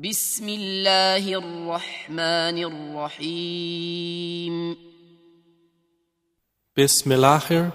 بسم 0.00 0.48
الله 0.48 1.26
الرحمن 1.34 2.58
الرحيم 2.94 4.54
Bismillahir 6.78 7.72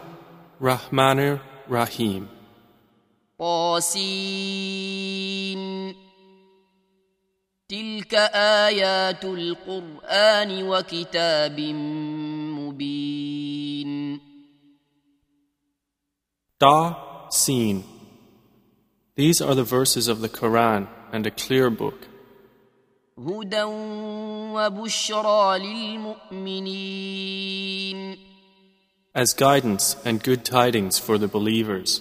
Rahmanir 0.62 1.42
Rahim. 1.68 2.28
طاسين 3.40 4.86
تلك 7.68 8.14
آيات 8.72 9.26
القرآن 9.26 10.64
وكتاب 10.64 11.60
مبين 12.56 14.20
Da 16.58 17.28
Sin. 17.30 17.84
These 19.18 19.42
are 19.42 19.56
the 19.56 19.64
verses 19.66 20.08
of 20.08 20.22
the 20.22 20.30
Quran 20.30 20.88
and 21.12 21.28
a 21.28 21.32
clear 21.32 21.70
book, 21.70 22.08
هدى 23.19 23.63
وبشرى 24.55 25.59
للمؤمنين 25.59 27.09
as 29.15 29.35
guidance 29.35 29.97
and 30.05 30.23
good 30.23 30.45
tidings 30.45 30.99
for 30.99 31.19
the 31.19 31.27
believers, 31.27 32.01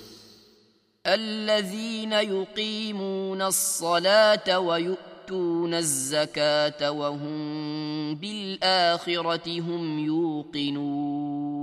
الذين 1.08 2.14
يقيمون 2.14 3.42
الصلاة 3.42 4.60
ويؤتون 4.60 5.74
الزكاة 5.74 6.92
وهم 6.92 8.16
بالآخرة 8.16 9.62
هم 9.62 10.00
يوقنون 10.00 11.58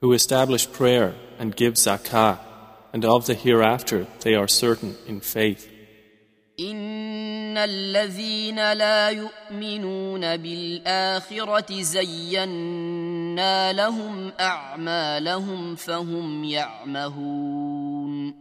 who 0.00 0.12
establish 0.12 0.70
prayer 0.72 1.14
and 1.40 1.56
give 1.56 1.74
zakah, 1.74 2.38
and 2.92 3.04
of 3.04 3.26
the 3.26 3.34
hereafter 3.34 4.06
they 4.20 4.34
are 4.34 4.48
certain 4.48 4.96
in 5.06 5.20
faith. 5.20 5.68
إن 6.60 7.56
الذين 7.56 8.72
لا 8.72 9.08
يؤمنون 9.08 10.36
بالآخرة 10.36 11.82
زينا 11.82 13.72
لهم 13.72 14.32
أعمالهم 14.40 15.76
فهم 15.76 16.44
يعمهون 16.44 18.34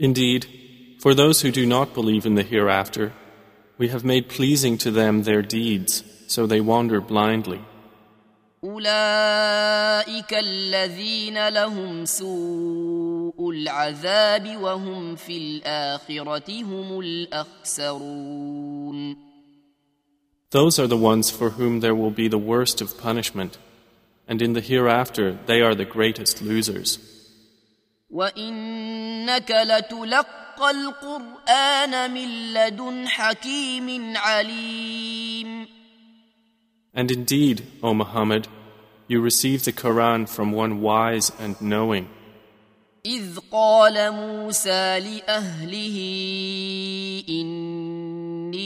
Indeed, 0.00 0.46
for 1.00 1.12
those 1.12 1.40
who 1.42 1.50
do 1.50 1.66
not 1.66 1.92
believe 1.92 2.24
in 2.24 2.36
the 2.36 2.44
hereafter, 2.44 3.12
we 3.78 3.88
have 3.88 4.04
made 4.04 4.28
pleasing 4.28 4.78
to 4.78 4.92
them 4.92 5.24
their 5.24 5.42
deeds, 5.42 6.04
so 6.28 6.46
they 6.46 6.60
wander 6.60 7.00
blindly. 7.00 7.60
أولئك 8.64 10.34
الذين 10.34 11.48
لهم 11.48 12.04
سوء 12.04 12.81
العذاب 13.42 14.56
وهم 14.56 15.16
في 15.16 15.36
الآخرة 15.36 16.62
هم 16.62 17.00
الأخسرون 17.00 18.48
Those 20.50 20.78
are 20.78 20.86
the 20.86 20.96
ones 20.96 21.28
for 21.30 21.50
whom 21.50 21.80
there 21.80 21.94
will 21.94 22.10
be 22.10 22.26
the 22.26 22.38
worst 22.38 22.80
of 22.80 22.96
punishment, 22.96 23.58
and 24.26 24.40
in 24.40 24.54
the 24.54 24.62
hereafter 24.62 25.38
they 25.46 25.60
are 25.60 25.74
the 25.74 25.84
greatest 25.84 26.40
losers. 26.40 26.98
وإنك 28.10 29.50
لتلقى 29.50 30.70
القرآن 30.70 32.10
من 32.10 32.52
لدن 32.54 33.08
حكيم 33.08 34.16
عليم 34.16 35.66
And 36.94 37.10
indeed, 37.10 37.62
O 37.82 37.92
Muhammad, 37.94 38.48
you 39.06 39.20
receive 39.20 39.64
the 39.64 39.72
Quran 39.72 40.28
from 40.28 40.52
one 40.52 40.80
wise 40.80 41.30
and 41.38 41.60
knowing, 41.60 42.08
إذ 43.05 43.39
قال 43.51 44.11
موسى 44.11 44.99
لأهله 44.99 45.97
إني 47.29 48.63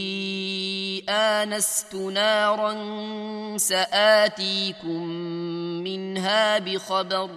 آنست 1.09 1.95
نارا 1.95 2.73
سآتيكم 3.58 5.03
منها 5.83 6.58
بخبر 6.59 7.30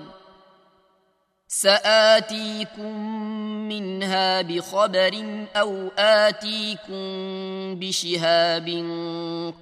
سآتيكم 1.48 2.96
منها 3.68 4.42
بخبر 4.42 5.46
أو 5.56 5.88
آتيكم 5.98 7.04
بشهاب 7.80 8.68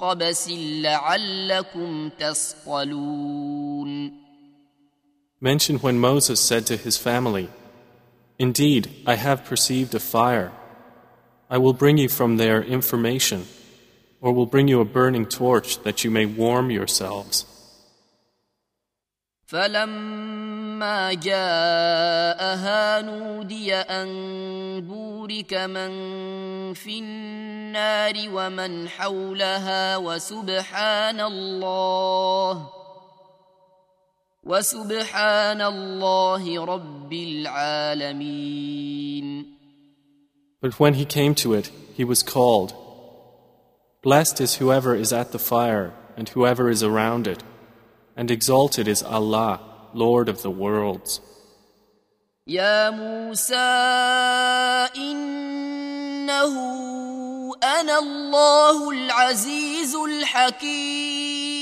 قبس 0.00 0.48
لعلكم 0.82 2.08
تصطلون. 2.08 3.88
Mention 5.41 5.77
when 5.79 5.99
Moses 5.99 6.39
said 6.39 6.65
to 6.67 6.77
his 6.77 6.97
family, 6.97 7.49
Indeed, 8.39 8.89
I 9.05 9.15
have 9.15 9.45
perceived 9.45 9.93
a 9.93 9.99
fire. 9.99 10.51
I 11.49 11.57
will 11.57 11.73
bring 11.73 11.97
you 11.97 12.09
from 12.09 12.37
there 12.37 12.61
information, 12.63 13.45
or 14.21 14.33
will 14.33 14.45
bring 14.45 14.67
you 14.67 14.79
a 14.81 14.85
burning 14.85 15.25
torch 15.25 15.83
that 15.83 16.03
you 16.03 16.09
may 16.11 16.25
warm 16.25 16.71
yourselves. 16.71 17.45
فلما 19.53 21.13
جاءها 21.13 23.01
نودي 23.01 23.73
أن 23.75 24.07
بورك 24.81 25.53
من 25.53 25.93
في 26.73 26.99
النار 26.99 28.13
ومن 28.33 28.89
حولها 28.89 29.97
وسبحان 29.97 31.21
الله 31.21 32.76
وسبحان 34.47 35.61
الله 35.61 36.65
رب 36.65 37.13
العالمين 37.13 38.73
But 40.61 40.79
when 40.79 40.93
he 40.93 41.05
came 41.05 41.35
to 41.35 41.53
it, 41.53 41.71
he 41.93 42.03
was 42.05 42.23
called. 42.23 42.73
Blessed 44.01 44.39
is 44.41 44.55
whoever 44.55 44.95
is 44.95 45.11
at 45.13 45.31
the 45.31 45.39
fire, 45.39 45.93
and 46.17 46.29
whoever 46.29 46.69
is 46.69 46.81
around 46.83 47.27
it, 47.27 47.43
and 48.15 48.31
exalted 48.31 48.87
is 48.87 49.03
Allah, 49.03 49.59
Lord 49.93 50.29
of 50.29 50.41
the 50.41 50.51
worlds. 50.51 51.19
يا 52.47 52.89
موسى 52.89 53.55
إنه 54.95 56.53
أنا 57.63 57.99
الله 57.99 58.91
العزيز 58.91 59.95
الحكيم 59.95 61.56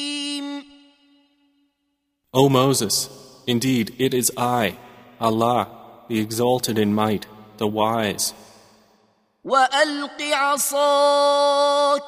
O 2.36 2.50
Moses, 2.50 3.08
indeed 3.46 3.94
it 3.98 4.12
is 4.12 4.30
I, 4.36 4.76
Allah, 5.18 5.68
the 6.06 6.20
exalted 6.20 6.78
in 6.78 6.92
might, 6.92 7.24
the 7.56 7.66
wise. 7.66 8.34
وألق 9.44 10.22
عصاك 10.22 12.02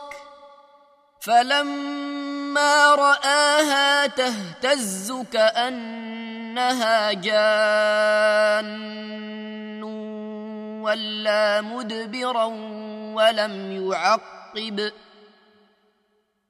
فلما 1.21 2.95
رآها 2.95 4.07
تهتز 4.07 5.13
كأنها 5.33 7.13
جان 7.13 8.69
ولا 10.83 11.61
مدبرا 11.61 12.45
ولم 13.15 13.73
يعقب 13.73 14.93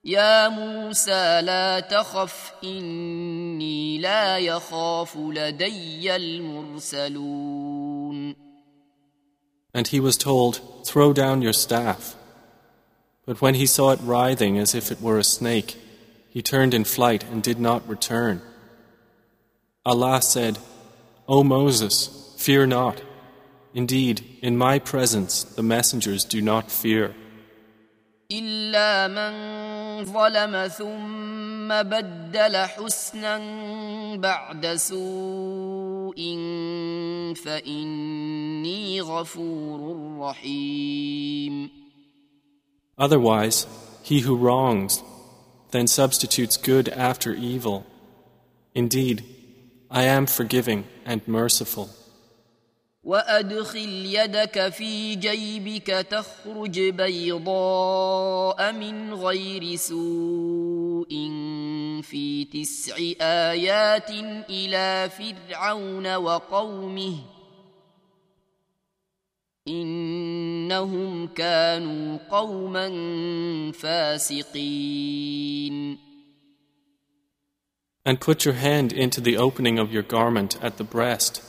يا 0.08 0.50
موسى 0.50 1.42
لا 1.42 1.80
تخف 1.80 2.54
إني 2.64 3.98
لا 3.98 4.38
يخاف 4.38 5.18
لدي 5.18 6.16
المرسلون 6.16 7.64
And 9.76 9.88
he 9.88 10.00
was 10.00 10.18
told, 10.18 10.62
Throw 10.86 11.14
down 11.14 11.42
your 11.42 11.54
staff. 11.54 12.16
But 13.26 13.42
when 13.42 13.56
he 13.56 13.66
saw 13.66 13.92
it 13.92 14.00
writhing 14.04 14.60
as 14.60 14.76
if 14.76 14.92
it 14.92 15.02
were 15.02 15.18
a 15.18 15.24
snake, 15.24 15.78
he 16.30 16.42
turned 16.42 16.74
in 16.74 16.84
flight 16.84 17.24
and 17.32 17.42
did 17.42 17.60
not 17.60 17.88
return. 17.88 18.42
Allah 19.86 20.22
said, 20.22 20.60
O 21.28 21.44
Moses, 21.44 22.36
fear 22.38 22.66
not. 22.68 23.02
Indeed, 23.74 24.38
in 24.42 24.58
my 24.58 24.78
presence 24.78 25.44
the 25.44 25.64
messengers 25.64 26.24
do 26.26 26.42
not 26.42 26.70
fear. 26.70 27.16
إلا 28.32 29.08
من 29.08 29.57
ظلم 30.04 30.68
ثم 30.68 31.68
بدل 31.84 32.56
حسنا 32.58 33.38
بعد 34.18 34.76
سوء 34.76 36.16
فإني 37.36 39.02
غفور 39.02 39.98
رحيم 40.20 41.70
Otherwise, 42.96 43.66
he 44.04 44.20
who 44.20 44.36
wrongs, 44.36 45.02
then 45.72 45.88
substitutes 45.88 46.58
good 46.58 46.90
after 46.90 47.34
evil. 47.34 47.88
Indeed, 48.76 49.24
I 49.90 50.04
am 50.04 50.28
forgiving 50.28 50.86
and 51.06 51.28
merciful. 51.28 51.90
وأدخل 53.09 53.89
يدك 54.07 54.69
في 54.69 55.15
جيبك 55.15 55.87
تخرج 55.87 56.81
بيضاء 56.81 58.73
من 58.73 59.15
غير 59.15 59.77
سوء 59.77 61.09
في 62.03 62.45
تسع 62.53 62.97
آيات 63.21 64.11
إلى 64.51 65.11
فرعون 65.11 66.15
وقومه 66.15 67.17
إن 69.69 70.49
إنهم 70.69 71.27
كانوا 71.27 72.19
قوما 72.31 72.89
فاسقين 73.73 75.29
And 78.05 78.21
put 78.21 78.45
your 78.45 78.55
hand 78.55 78.93
into 78.93 79.21
the 79.21 79.37
opening 79.37 79.79
of 79.79 79.93
your 79.93 80.03
garment 80.03 80.59
at 80.63 80.77
the 80.79 80.85
breast. 80.85 81.43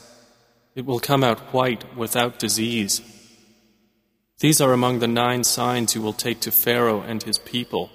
It 0.78 0.84
will 0.86 1.00
come 1.00 1.22
out 1.22 1.52
white 1.52 1.96
without 1.96 2.38
disease. 2.38 3.00
These 4.40 4.60
are 4.60 4.72
among 4.72 4.98
the 4.98 5.06
nine 5.06 5.44
signs 5.44 5.94
you 5.94 6.02
will 6.02 6.12
take 6.12 6.40
to 6.40 6.50
Pharaoh 6.50 7.00
and 7.00 7.22
his 7.22 7.38
people. 7.38 7.90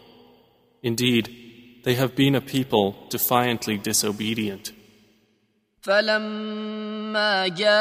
Indeed, 0.81 1.25
they 1.84 1.96
have 1.96 2.16
been 2.16 2.36
a 2.36 2.42
people 2.42 2.96
defiantly 3.10 3.78
disobedient. 3.78 4.72
فلما 5.81 7.48
جاءتهم 7.48 7.75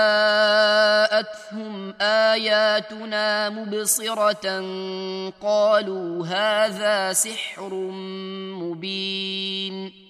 اياتنا 2.01 3.51
مبصره 3.51 4.61
قالوا 5.43 6.27
هذا 6.27 7.13
سحر 7.13 7.75
مبين 8.55 10.02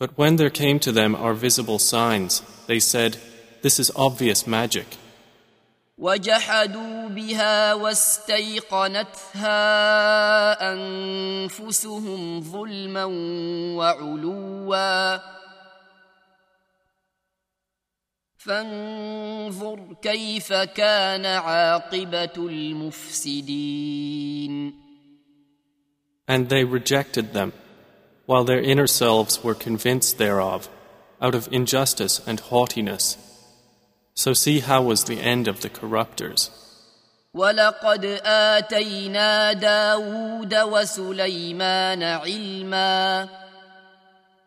But 0.00 0.18
when 0.18 0.36
there 0.36 0.50
came 0.50 0.78
to 0.80 0.92
them 0.92 1.14
our 1.14 1.32
visible 1.34 1.78
signs, 1.78 2.42
they 2.66 2.80
said, 2.80 3.16
This 3.62 3.78
is 3.78 3.90
obvious 3.96 4.46
magic. 4.46 4.86
وجحدوا 5.98 7.08
بها 7.08 7.74
واستيقنتها 7.74 9.52
انفسهم 10.72 12.40
ظلما 12.40 13.04
وعلوا 13.76 15.18
فانظر 18.46 19.96
كيف 20.02 20.52
كان 20.52 21.26
عاقبه 21.26 22.36
المفسدين 22.36 23.86
And 26.28 26.48
they 26.48 26.64
rejected 26.64 27.32
them, 27.32 27.52
while 28.30 28.44
their 28.44 28.60
inner 28.60 28.86
selves 28.86 29.42
were 29.44 29.54
convinced 29.54 30.18
thereof, 30.18 30.68
out 31.20 31.34
of 31.34 31.48
injustice 31.52 32.20
and 32.26 32.40
haughtiness. 32.40 33.16
So 34.14 34.32
see 34.32 34.60
how 34.60 34.82
was 34.82 35.04
the 35.04 35.20
end 35.20 35.46
of 35.48 35.60
the 35.60 35.70
corruptors. 35.70 36.50
ولقد 37.34 38.04
آتينا 38.24 39.52
داود 39.52 40.54
وسليمان 40.54 42.02
علما 42.02 43.28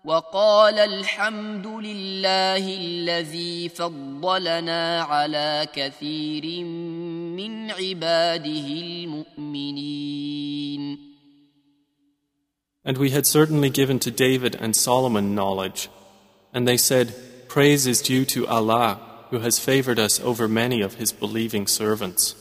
وقال 0.05 0.79
الحمد 0.79 1.67
لله 1.67 2.77
الذي 2.77 3.69
فضلنا 3.69 5.01
على 5.01 5.67
كثير 5.73 6.63
من 7.35 7.71
عباده 7.71 8.67
المؤمنين 9.37 10.19
And 12.83 12.97
we 12.97 13.09
had 13.09 13.25
certainly 13.25 13.69
given 13.69 13.99
to 13.99 14.11
David 14.11 14.55
and 14.55 14.75
Solomon 14.75 15.35
knowledge. 15.35 15.89
And 16.53 16.67
they 16.67 16.77
said, 16.77 17.13
Praise 17.47 17.85
is 17.85 18.01
due 18.01 18.25
to 18.25 18.47
Allah, 18.47 18.99
who 19.29 19.39
has 19.39 19.59
favored 19.59 19.99
us 19.99 20.19
over 20.19 20.47
many 20.47 20.81
of 20.81 20.95
his 20.95 21.11
believing 21.11 21.67
servants. 21.67 22.35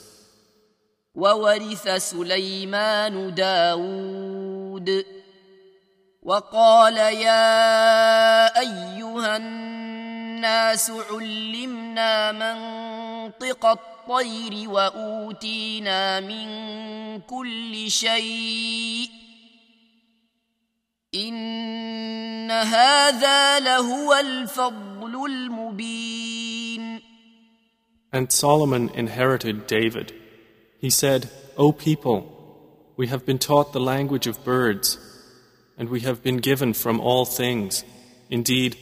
وورث 1.14 1.88
سليمان 1.88 3.34
داود 3.34 5.04
وقال 6.22 6.96
يا 6.96 8.60
أيها 8.60 9.36
الناس 9.36 10.92
علمنا 11.10 12.32
منطق 12.32 13.66
الطير 13.66 14.70
وأوتينا 14.70 16.20
من 16.20 16.48
كل 17.20 17.90
شيء 17.90 19.21
إن 21.14 22.50
هذا 22.50 23.60
لهو 23.60 24.14
الفضل 24.14 25.26
المبين 25.26 27.00
And 28.10 28.32
Solomon 28.32 28.88
inherited 28.94 29.66
David. 29.66 30.14
He 30.80 30.88
said, 30.88 31.28
O 31.58 31.72
people, 31.72 32.20
we 32.96 33.08
have 33.08 33.26
been 33.26 33.38
taught 33.38 33.72
the 33.72 33.80
language 33.80 34.26
of 34.26 34.42
birds, 34.44 34.96
and 35.76 35.90
we 35.90 36.00
have 36.00 36.22
been 36.22 36.38
given 36.38 36.72
from 36.72 37.00
all 37.00 37.26
things. 37.26 37.84
Indeed, 38.30 38.76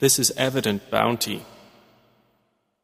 this 0.00 0.18
is 0.18 0.32
evident 0.36 0.90
bounty. 0.90 1.42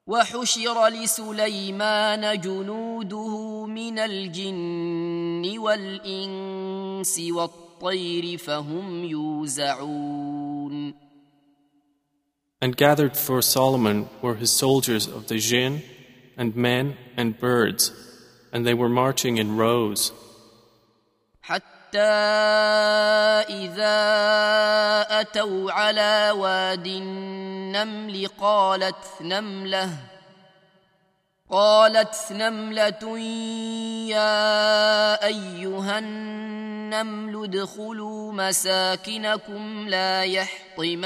وحشر 0.06 0.88
لسليمان 0.88 2.40
جنوده 2.40 3.66
من 3.66 3.98
الجن 3.98 5.58
والإنس 5.58 7.20
والطير 7.82 8.38
فهم 8.38 9.04
يوزعون 9.04 10.94
And 12.60 12.76
gathered 12.76 13.16
for 13.16 13.40
Solomon 13.40 14.08
were 14.20 14.34
his 14.34 14.50
soldiers 14.50 15.06
of 15.06 15.28
the 15.28 15.38
jinn, 15.38 15.82
and 16.36 16.56
men, 16.56 16.96
and 17.16 17.38
birds, 17.38 17.92
and 18.52 18.66
they 18.66 18.74
were 18.74 18.88
marching 18.88 19.36
in 19.36 19.56
rows. 19.56 20.12
حتى 21.42 21.98
إذا 23.48 24.00
أتوا 25.20 25.72
على 25.72 26.30
واد 26.34 26.86
النمل 26.86 28.26
قالت 28.40 29.06
نملة 29.20 29.90
قالت 31.53 32.15
نملة 32.31 33.19
يا 34.09 35.25
أيها 35.25 35.99
النمل 35.99 37.43
ادخلوا 37.43 38.33
مساكنكم 38.33 39.89
لا 39.89 40.23
يحطمنكم 40.23 41.05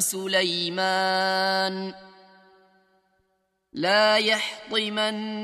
سليمان 0.00 1.94
لا 3.72 4.16
يحطمنكم 4.16 5.38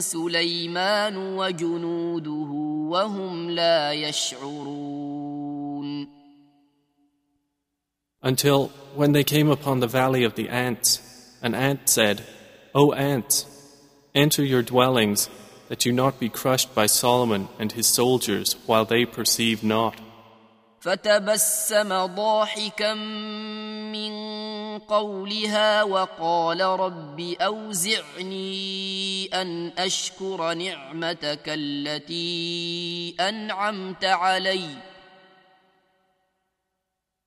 سليمان 0.00 1.16
وجنوده 1.16 2.50
وهم 2.90 3.50
لا 3.50 3.92
يشعرون. 3.92 5.40
Until 8.22 8.70
when 8.94 9.12
they 9.12 9.24
came 9.24 9.48
upon 9.50 9.80
the 9.80 9.88
valley 9.88 10.22
of 10.24 10.34
the 10.36 10.48
ants, 10.48 11.09
an 11.41 11.55
ant 11.55 11.89
said, 11.89 12.23
O 12.73 12.93
ants, 12.93 13.45
enter 14.13 14.43
your 14.43 14.61
dwellings, 14.61 15.29
that 15.69 15.85
you 15.85 15.91
not 15.91 16.19
be 16.19 16.29
crushed 16.29 16.73
by 16.75 16.85
Solomon 16.85 17.47
and 17.59 17.71
his 17.71 17.87
soldiers 17.87 18.55
while 18.65 18.85
they 18.85 19.05
perceive 19.05 19.63
not. 19.63 19.95
فتبسم 20.85 22.05
ضاحكا 22.05 22.93
من 22.93 24.11
قولها 24.79 25.83
وقال 25.83 26.61
رب 26.61 27.19
أوزعني 27.41 28.49
أن 29.33 29.71
أشكر 29.77 30.53
نعمتك 30.53 31.43
التي 31.47 33.15
أنعمت 33.19 34.05
عليّ 34.05 34.88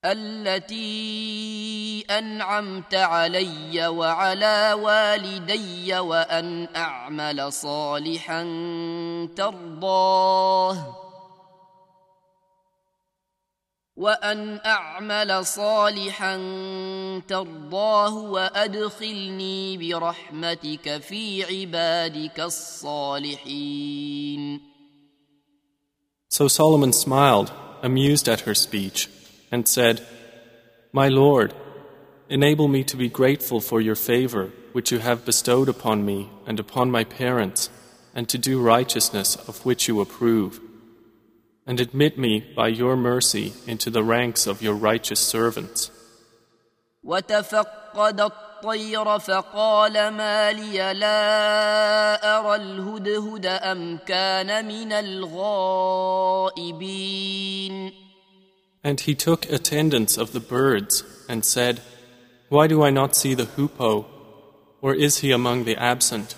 التي 0.05 2.01
أنعمت 2.09 2.95
علي 2.95 3.87
وعلى 3.87 4.73
والدي 4.73 5.99
وأن 5.99 6.67
أعمل 6.75 7.53
صالحا 7.53 8.43
ترضاه. 9.35 10.95
وأن 13.95 14.59
أعمل 14.65 15.45
صالحا 15.45 16.35
ترضاه 17.27 18.15
وأدخلني 18.15 19.77
برحمتك 19.77 20.97
في 21.01 21.43
عبادك 21.43 22.39
الصالحين. 22.39 23.93
So 26.29 26.47
Solomon 26.47 26.91
smiled, 26.93 27.51
amused 27.83 28.27
at 28.27 28.41
her 28.41 28.55
speech, 28.55 29.09
and 29.52 29.66
said, 29.66 30.06
My 30.92 31.08
Lord, 31.08 31.54
enable 32.28 32.68
me 32.68 32.84
to 32.84 32.96
be 32.96 33.08
grateful 33.08 33.60
for 33.60 33.80
your 33.80 33.94
favor 33.94 34.50
which 34.72 34.92
you 34.92 34.98
have 34.98 35.24
bestowed 35.24 35.68
upon 35.68 36.04
me 36.04 36.30
and 36.46 36.60
upon 36.60 36.90
my 36.90 37.04
parents, 37.04 37.70
and 38.14 38.28
to 38.28 38.38
do 38.38 38.60
righteousness 38.60 39.36
of 39.48 39.64
which 39.64 39.88
you 39.88 40.00
approve. 40.00 40.60
And 41.66 41.80
admit 41.80 42.18
me 42.18 42.44
by 42.54 42.68
your 42.68 42.96
mercy 42.96 43.52
into 43.66 43.90
the 43.90 44.02
ranks 44.02 44.46
of 44.46 44.62
your 44.62 44.74
righteous 44.74 45.20
servants. 45.20 45.90
وتفقد 47.04 48.20
الطير 48.20 49.18
فقال 49.18 50.08
ما 50.08 50.52
لي 50.52 50.94
لا 50.94 52.38
أرى 52.38 52.56
الهدهد 52.56 53.46
أم 53.46 53.98
كان 54.06 54.66
من 54.66 54.92
الغائبين 54.92 55.68
And 58.84 59.00
he 59.00 59.14
took 59.14 59.50
attendance 59.50 60.16
of 60.16 60.32
the 60.32 60.40
birds 60.40 61.02
and 61.28 61.44
said, 61.44 61.80
Why 62.48 62.66
do 62.66 62.82
I 62.82 62.90
not 62.90 63.16
see 63.16 63.34
the 63.34 63.44
hoopoe? 63.44 64.06
Or 64.80 64.94
is 64.94 65.18
he 65.18 65.32
among 65.32 65.64
the 65.64 65.76
absent? 65.76 66.36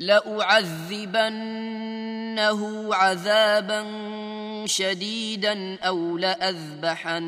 لأعذبنه 0.00 1.34
عذابا 2.94 3.86
شديدا 4.66 5.78
أو 5.80 6.18
لأذبحنه 6.18 7.24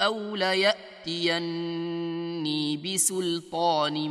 أو 0.00 0.36
ليأتيني 0.36 1.56
بسلطان 2.76 4.08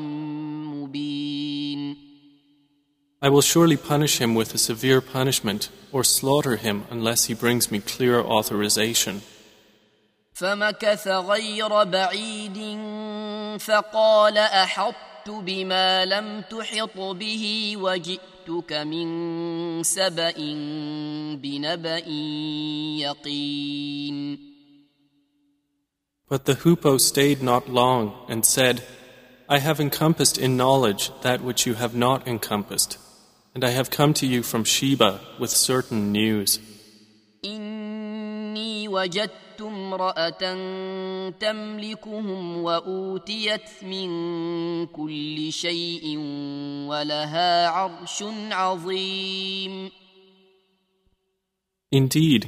مبين 0.66 1.98
I 3.22 3.30
will 3.30 3.42
surely 3.42 3.78
punish 3.78 4.18
him 4.20 4.34
with 4.34 4.54
a 4.56 4.58
severe 4.58 5.00
punishment 5.00 5.70
or 5.92 6.04
slaughter 6.04 6.56
him 6.56 6.86
unless 6.90 7.26
he 7.26 7.36
brings 7.36 7.70
me 7.72 7.80
clear 7.80 8.20
authorization. 8.20 9.22
فمكث 10.34 11.08
غير 11.08 11.84
بعيد 11.84 12.58
فقال 13.60 14.38
احطت 14.38 15.30
بما 15.30 16.06
لم 16.06 16.42
تحط 16.42 16.98
به 16.98 17.74
وجئتك 17.78 18.74
من 18.74 19.84
سبا 19.84 20.32
بنبا 21.36 21.98
يقين 22.98 24.52
But 26.28 26.46
the 26.46 26.56
hoopoe 26.56 26.98
stayed 26.98 27.44
not 27.44 27.68
long 27.68 28.26
and 28.30 28.46
said, 28.46 28.84
I 29.50 29.60
have 29.60 29.82
encompassed 29.82 30.38
in 30.38 30.56
knowledge 30.56 31.12
that 31.24 31.44
which 31.44 31.66
you 31.66 31.74
have 31.74 31.94
not 31.94 32.26
encompassed, 32.26 32.98
and 33.56 33.64
I 33.64 33.70
have 33.70 33.90
come 33.90 34.14
to 34.16 34.28
you 34.28 34.44
from 34.44 34.64
Sheba 34.64 35.20
with 35.40 35.50
certain 35.50 36.12
news. 36.12 36.60
إني 37.46 38.88
وجدت 38.88 39.52
وجدت 39.62 39.62
امرأة 39.62 40.42
تملكهم 41.40 42.64
وأوتيت 42.64 43.84
من 43.84 44.88
كل 44.88 45.52
شيء 45.52 46.18
ولها 46.88 47.68
عرش 47.68 48.24
عظيم. 48.52 49.92
Indeed, 51.92 52.48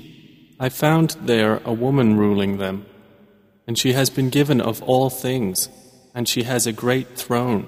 I 0.60 0.70
found 0.70 1.18
there 1.26 1.62
a 1.66 1.74
woman 1.74 2.18
ruling 2.18 2.58
them, 2.58 2.86
and 3.68 3.78
she 3.78 3.94
has 3.94 4.10
been 4.10 4.30
given 4.30 4.62
of 4.62 4.82
all 4.84 5.10
things, 5.10 5.70
and 6.16 6.28
she 6.28 6.44
has 6.44 6.66
a 6.66 6.72
great 6.72 7.18
throne. 7.18 7.68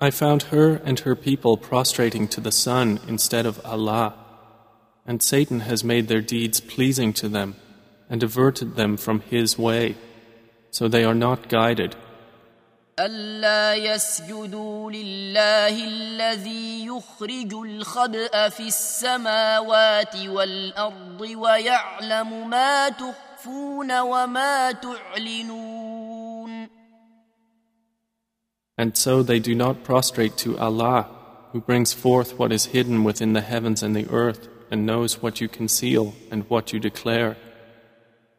I 0.00 0.10
found 0.10 0.42
her 0.54 0.76
and 0.84 1.00
her 1.00 1.14
people 1.14 1.56
prostrating 1.56 2.28
to 2.28 2.40
the 2.40 2.52
sun 2.52 3.00
instead 3.08 3.46
of 3.46 3.64
Allah, 3.64 4.14
and 5.06 5.22
Satan 5.22 5.60
has 5.60 5.82
made 5.82 6.08
their 6.08 6.20
deeds 6.20 6.60
pleasing 6.60 7.12
to 7.14 7.28
them 7.28 7.56
and 8.10 8.22
averted 8.22 8.76
them 8.76 8.96
from 8.96 9.20
his 9.20 9.58
way, 9.58 9.96
so 10.70 10.88
they 10.88 11.04
are 11.04 11.14
not 11.14 11.48
guided. 11.48 11.96
ألا 12.98 13.74
يسجدوا 13.74 14.90
لله 14.90 15.84
الذي 15.84 16.86
يخرج 16.86 17.54
الخبأ 17.54 18.48
في 18.48 18.68
السماوات 18.68 20.16
والأرض 20.16 21.20
ويعلم 21.20 22.50
ما 22.50 22.88
تخفون 22.88 24.00
وما 24.00 24.72
تعلنون 24.72 25.97
And 28.78 28.96
so 28.96 29.22
they 29.22 29.38
do 29.38 29.54
not 29.54 29.84
prostrate 29.84 30.36
to 30.38 30.58
Allah, 30.58 31.08
who 31.52 31.60
brings 31.60 31.92
forth 31.92 32.38
what 32.38 32.52
is 32.52 32.66
hidden 32.66 33.04
within 33.04 33.32
the 33.32 33.40
heavens 33.40 33.82
and 33.82 33.94
the 33.94 34.08
earth, 34.10 34.48
and 34.70 34.84
knows 34.84 35.22
what 35.22 35.40
you 35.40 35.48
conceal 35.48 36.14
and 36.30 36.48
what 36.50 36.72
you 36.72 36.80
declare. 36.80 37.36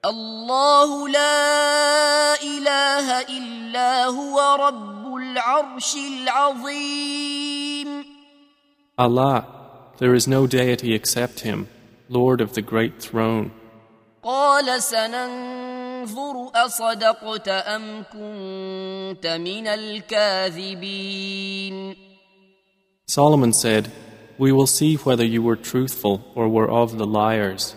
الله 0.05 1.09
لا 1.09 2.41
إله 2.41 3.21
إلا 3.21 4.05
هو 4.05 4.55
رب 4.59 5.15
العرش 5.15 5.95
العظيم 5.95 8.05
Allah, 8.97 9.45
there 9.97 10.13
is 10.13 10.27
no 10.27 10.47
deity 10.47 10.93
except 10.93 11.41
Him, 11.41 11.67
Lord 12.09 12.41
of 12.41 12.53
the 12.53 12.61
great 12.61 13.01
throne. 13.01 13.51
قال 14.23 14.81
سننظر 14.81 15.68
ننظر 16.00 16.50
أصدقت 16.54 17.48
أم 17.48 18.04
كنت 18.12 19.26
من 19.26 19.66
الكاذبين 19.66 21.16
Solomon 23.06 23.52
said, 23.52 23.90
We 24.38 24.52
will 24.52 24.68
see 24.68 24.94
whether 24.96 25.24
you 25.24 25.42
were 25.42 25.56
truthful 25.56 26.22
or 26.36 26.48
were 26.48 26.70
of 26.70 26.96
the 26.96 27.06
liars. 27.06 27.74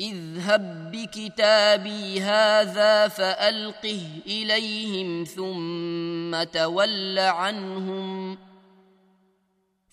اذهب 0.00 0.92
بكتابي 0.92 2.20
هذا 2.20 3.08
فألقه 3.08 4.02
إليهم 4.26 5.24
ثم 5.24 6.42
تول 6.42 7.18
عنهم 7.18 8.38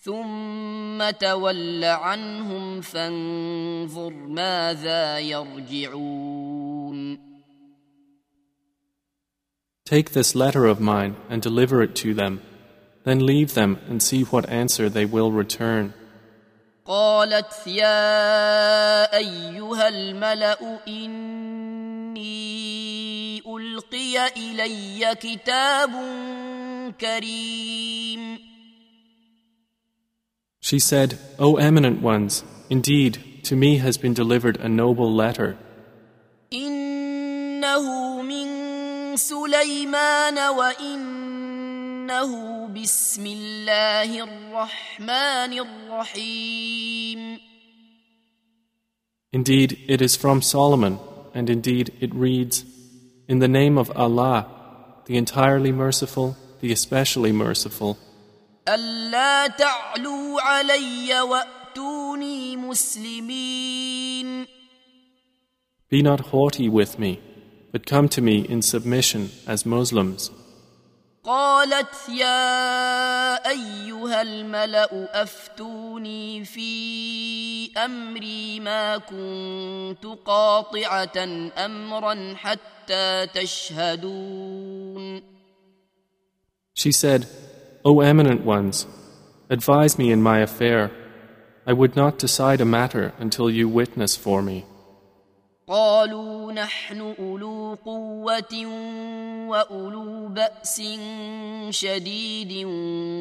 ثم 0.00 1.10
تول 1.10 1.84
عنهم 1.84 2.80
فانظر 2.80 4.12
ماذا 4.12 5.18
يرجعون 5.18 6.53
Take 9.86 10.12
this 10.12 10.34
letter 10.34 10.64
of 10.64 10.80
mine 10.80 11.16
and 11.28 11.42
deliver 11.42 11.82
it 11.82 11.94
to 11.96 12.14
them. 12.14 12.40
Then 13.04 13.26
leave 13.26 13.52
them 13.52 13.78
and 13.86 14.02
see 14.02 14.22
what 14.22 14.48
answer 14.48 14.88
they 14.88 15.04
will 15.04 15.30
return. 15.30 15.92
قالت 16.86 17.66
يا 17.66 19.16
أيها 19.16 19.88
الملأ 19.88 20.80
إني 20.88 22.24
ألقي 23.46 24.28
إلي 24.36 25.14
كتاب 25.14 25.90
كريم. 27.00 28.38
She 30.60 30.78
said, 30.78 31.18
O 31.38 31.56
eminent 31.56 32.00
ones, 32.00 32.42
indeed, 32.70 33.18
to 33.44 33.54
me 33.54 33.76
has 33.76 33.98
been 33.98 34.14
delivered 34.14 34.56
a 34.56 34.68
noble 34.68 35.12
letter. 35.12 35.58
إنه 36.52 38.22
من 38.22 38.53
سليمان 39.15 40.37
وإنه 40.57 42.31
بسم 42.67 43.25
الله 43.25 44.23
الرحمن 44.23 45.53
الرحيم 45.59 47.39
Indeed, 49.31 49.77
it 49.87 50.01
is 50.01 50.15
from 50.15 50.41
Solomon, 50.41 50.97
and 51.35 51.51
indeed 51.51 51.93
it 51.99 52.11
reads, 52.15 52.65
In 53.27 53.37
the 53.37 53.47
name 53.47 53.77
of 53.77 53.91
Allah, 53.95 54.47
the 55.05 55.17
entirely 55.17 55.71
merciful, 55.71 56.35
the 56.61 56.71
especially 56.71 57.31
merciful. 57.31 57.97
ألا 58.67 59.47
تعلوا 59.47 60.41
علي 60.41 61.21
وأتوني 61.21 62.57
مسلمين 62.57 64.47
Be 65.89 66.01
not 66.01 66.19
haughty 66.31 66.69
with 66.69 66.97
me, 66.99 67.19
but 67.73 67.85
come 67.85 68.09
to 68.09 68.21
me 68.21 68.45
in 68.47 68.61
submission 68.61 69.29
as 69.47 69.65
Muslims. 69.65 70.31
قالت 71.23 72.09
يا 72.09 73.49
أيها 73.49 74.21
الملأ 74.21 75.21
أفتوني 75.21 76.45
في 76.45 77.71
أمري 77.77 78.59
ما 78.59 78.97
كنت 78.97 80.05
قاطعة 80.25 81.17
أمرا 81.57 82.33
حتى 82.35 83.27
تشهدون 83.33 85.21
She 86.73 86.91
said, 86.93 87.27
O 87.83 87.99
eminent 87.99 88.45
ones, 88.45 88.87
advise 89.49 89.97
me 89.97 90.11
in 90.11 90.21
my 90.21 90.39
affair. 90.39 90.91
I 91.67 91.73
would 91.73 91.95
not 91.97 92.17
decide 92.17 92.61
a 92.61 92.65
matter 92.65 93.11
until 93.19 93.49
you 93.49 93.67
witness 93.67 94.15
for 94.15 94.41
me. 94.41 94.65
قالوا 95.67 96.51
نحن 96.51 97.15
أولو 97.19 97.77
قوة 97.85 98.65
وأولو 99.47 100.27
بأس 100.27 100.81
شديد 101.69 102.65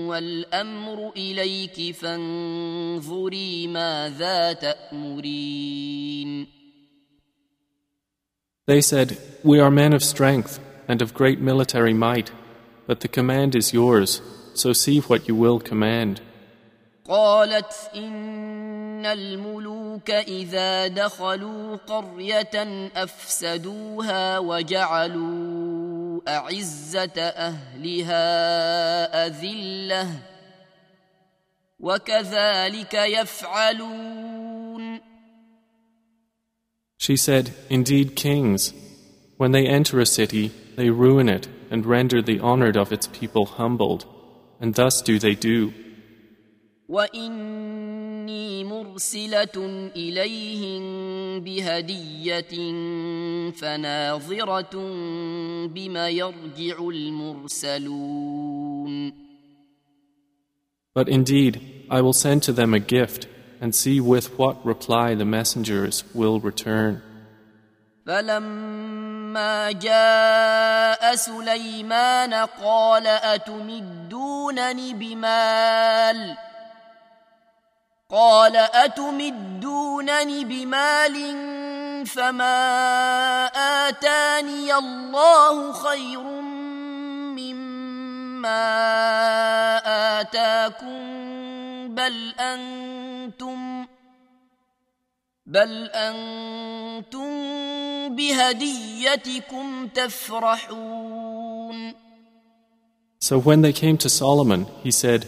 والأمر 0.08 1.12
إليك 1.16 1.94
فانظري 1.94 3.66
ماذا 3.66 4.52
تأمرين 4.52 6.46
They 8.66 8.80
said, 8.82 9.18
We 9.42 9.60
are 9.60 9.70
men 9.70 9.94
of 9.94 10.02
strength 10.02 10.60
and 10.87 11.00
of 11.00 11.14
great 11.14 11.40
military 11.40 11.94
might, 11.94 12.30
but 12.87 13.00
the 13.00 13.08
command 13.08 13.54
is 13.54 13.72
yours, 13.72 14.20
so 14.54 14.72
see 14.72 15.00
what 15.00 15.26
you 15.28 15.34
will 15.34 15.58
command. 15.60 16.20
قالت 17.08 17.90
إن 17.96 18.51
الملوك 19.06 20.10
إذا 20.10 20.87
دخلوا 20.87 21.76
قرية 21.76 22.88
أفسدوها 22.96 24.38
وجعلوا 24.38 26.20
أعزة 26.28 27.18
أهلها 27.18 28.26
أذلة 29.26 30.08
وكذلك 31.80 32.94
يفعلون 32.94 34.48
She 37.00 37.16
said, 37.16 37.54
Indeed, 37.70 38.16
kings, 38.16 38.75
when 39.37 39.52
they 39.52 39.66
enter 39.66 40.00
a 40.00 40.06
city, 40.06 40.50
they 40.76 40.90
ruin 40.90 41.28
it 41.28 41.48
and 41.70 41.87
render 41.87 42.20
the 42.20 42.40
honored 42.40 42.76
of 42.76 42.92
its 42.92 43.06
people 43.06 43.46
humbled, 43.46 44.04
and 44.60 44.75
thus 44.75 45.00
do 45.00 45.18
they 45.20 45.37
do. 45.37 45.72
وإني 48.23 48.63
مرسلة 48.63 49.57
إليهم 49.95 50.83
بهدية 51.43 52.53
فناظرة 53.51 54.75
بما 55.67 56.09
يرجع 56.09 56.79
المرسلون 56.79 58.43
But 60.95 61.09
indeed, 61.09 61.59
I 61.89 62.01
will 62.01 62.13
send 62.13 62.43
to 62.43 62.53
them 62.53 62.73
a 62.75 62.79
gift 62.79 63.27
and 63.59 63.73
see 63.73 63.99
with 63.99 64.37
what 64.37 64.63
reply 64.63 65.15
the 65.15 65.25
messengers 65.25 66.03
will 66.13 66.39
return. 66.39 67.01
فلما 68.05 69.71
جاء 69.71 71.15
سليمان 71.15 72.33
قال 72.33 73.07
أتمدونني 73.07 74.93
بمال 74.93 76.37
قال 78.13 78.55
أتمدونني 78.55 80.46
بمال 80.46 81.15
فما 82.05 82.65
آتاني 83.89 84.74
الله 84.74 85.72
خير 85.74 86.22
مما 87.34 88.62
آتاكم 90.22 91.00
بل 91.96 92.34
أنتم 92.39 93.86
بل 95.46 95.89
أنتم 95.93 97.29
بهديتكم 98.15 99.88
تفرحون 99.88 101.34
So 103.20 103.39
when 103.39 103.62
they 103.62 103.72
came 103.74 103.98
to 103.98 104.10
Solomon, 104.10 104.67
he 104.84 104.91
said, 104.91 105.27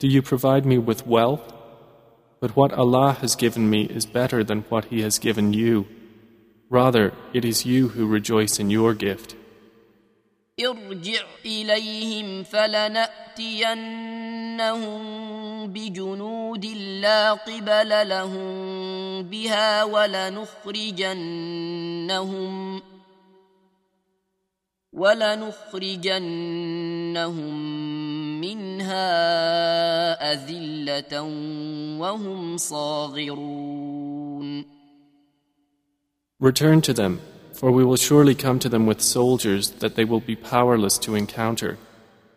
Do 0.00 0.08
you 0.08 0.22
provide 0.22 0.64
me 0.66 0.78
with 0.78 1.06
wealth? 1.06 1.53
But 2.39 2.55
what 2.55 2.71
Allah 2.73 3.17
has 3.21 3.35
given 3.35 3.69
me 3.69 3.83
is 3.83 4.05
better 4.05 4.43
than 4.43 4.65
what 4.69 4.85
He 4.85 5.01
has 5.01 5.19
given 5.19 5.53
you. 5.53 5.87
Rather, 6.69 7.13
it 7.33 7.43
is 7.43 7.65
you 7.65 7.89
who 7.89 8.07
rejoice 8.07 8.59
in 8.59 8.69
your 8.69 8.93
gift. 8.93 9.35
ارجع 10.59 11.23
إليهم 11.45 12.43
فلنأتينهم 12.43 13.79
بجنود 15.67 16.65
لا 17.01 17.33
قبل 17.33 18.09
لهم 18.09 19.23
بها 19.23 19.83
ولنخرجنهم 19.83 21.21
ولنخرجنهم 24.93 26.19
منها 28.44 30.34
وهم 32.00 32.56
صاغرون 32.56 33.94
Return 36.40 36.82
to 36.82 36.92
them, 36.92 37.20
for 37.52 37.70
we 37.70 37.84
will 37.84 37.96
surely 37.96 38.34
come 38.34 38.58
to 38.58 38.68
them 38.68 38.84
with 38.86 39.00
soldiers 39.00 39.70
that 39.82 39.94
they 39.96 40.04
will 40.04 40.20
be 40.20 40.36
powerless 40.36 40.98
to 40.98 41.14
encounter, 41.14 41.78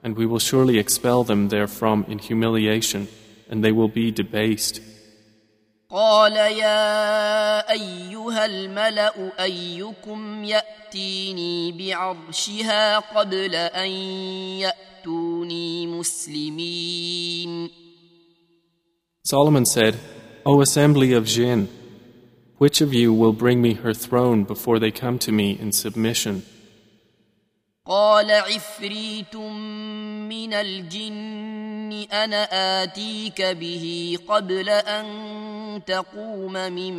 and 0.03 0.15
we 0.15 0.25
will 0.25 0.39
surely 0.39 0.77
expel 0.77 1.23
them 1.25 1.49
therefrom 1.49 2.05
in 2.07 2.19
humiliation, 2.19 3.07
and 3.49 3.63
they 3.63 3.73
will 3.73 3.89
be 3.89 4.11
debased. 4.11 4.75
قال 5.89 6.35
يا 6.35 7.71
أيها 7.71 8.45
الملأ 8.45 9.13
أيكم 9.39 10.43
يأتيني 10.43 11.71
بعرشها 11.71 12.99
قبل 12.99 13.55
أن 13.55 13.91
يأتوني 15.06 15.86
مسلمين 15.86 17.70
Solomon 19.24 19.64
said, 19.64 19.94
O 20.44 20.60
assembly 20.60 21.12
of 21.12 21.24
jinn, 21.24 21.68
which 22.58 22.80
of 22.80 22.92
you 22.92 23.12
will 23.14 23.32
bring 23.32 23.62
me 23.62 23.74
her 23.74 23.94
throne 23.94 24.42
before 24.44 24.78
they 24.80 24.90
come 24.90 25.18
to 25.20 25.32
me 25.32 25.56
in 25.58 25.72
submission? 25.72 26.42
قال 27.86 28.30
عفريت 28.30 29.36
من 29.36 30.54
الجن 30.54 32.06
أنا 32.12 32.82
آتيك 32.82 33.42
به 33.42 34.18
قبل 34.28 34.68
أن 34.68 35.84
تقوم 35.86 36.52
من 36.52 36.94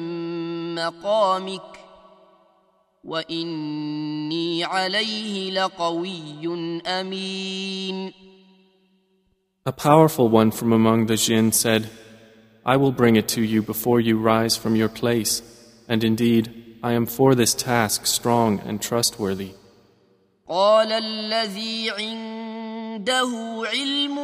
مقامك 0.75 1.79
وإني 4.27 4.63
عليه 4.63 5.51
لقوي 5.51 6.81
أمين 6.87 8.13
A 9.65 9.71
powerful 9.71 10.27
one 10.27 10.51
from 10.51 10.73
among 10.73 11.05
the 11.05 11.15
jinn 11.15 11.53
said, 11.53 11.89
I 12.65 12.75
will 12.75 12.91
bring 12.91 13.15
it 13.15 13.29
to 13.29 13.41
you 13.41 13.61
before 13.61 14.01
you 14.01 14.19
rise 14.19 14.57
from 14.57 14.75
your 14.75 14.89
place, 14.89 15.41
and 15.87 16.03
indeed, 16.03 16.77
I 16.83 16.91
am 16.91 17.05
for 17.05 17.33
this 17.33 17.53
task 17.53 18.05
strong 18.05 18.59
and 18.59 18.81
trustworthy. 18.81 19.51
قال 20.49 20.91
الذي 20.91 21.91
عنده 21.91 23.31
علم 23.71 24.17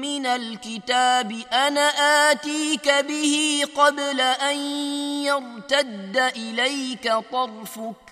من 0.00 0.26
الكتاب 0.26 1.32
أنا 1.52 1.88
آتيك 2.30 2.88
به 3.08 3.62
قبل 3.76 4.20
أن 4.20 4.56
يرتد 5.24 6.16
إليك 6.36 7.12
طرفك 7.32 8.11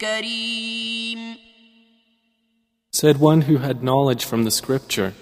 كريم 0.00 1.36
Said 2.90 3.18
one 3.18 3.42
who 3.42 3.58
had 3.58 3.82
knowledge 3.82 4.24
from 4.24 4.44
the 4.44 4.50
scripture, 4.50 5.14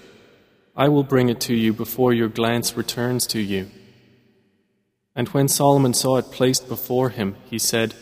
I 0.75 0.87
will 0.89 1.03
bring 1.03 1.29
it 1.29 1.39
to 1.41 1.55
you 1.55 1.73
before 1.73 2.13
your 2.13 2.27
glance 2.27 2.77
returns 2.77 3.27
to 3.27 3.39
you. 3.39 3.69
And 5.15 5.27
when 5.29 5.47
Solomon 5.47 5.93
saw 5.93 6.17
it 6.17 6.31
placed 6.31 6.69
before 6.69 7.09
him, 7.09 7.35
he 7.45 7.57
said, 7.57 7.95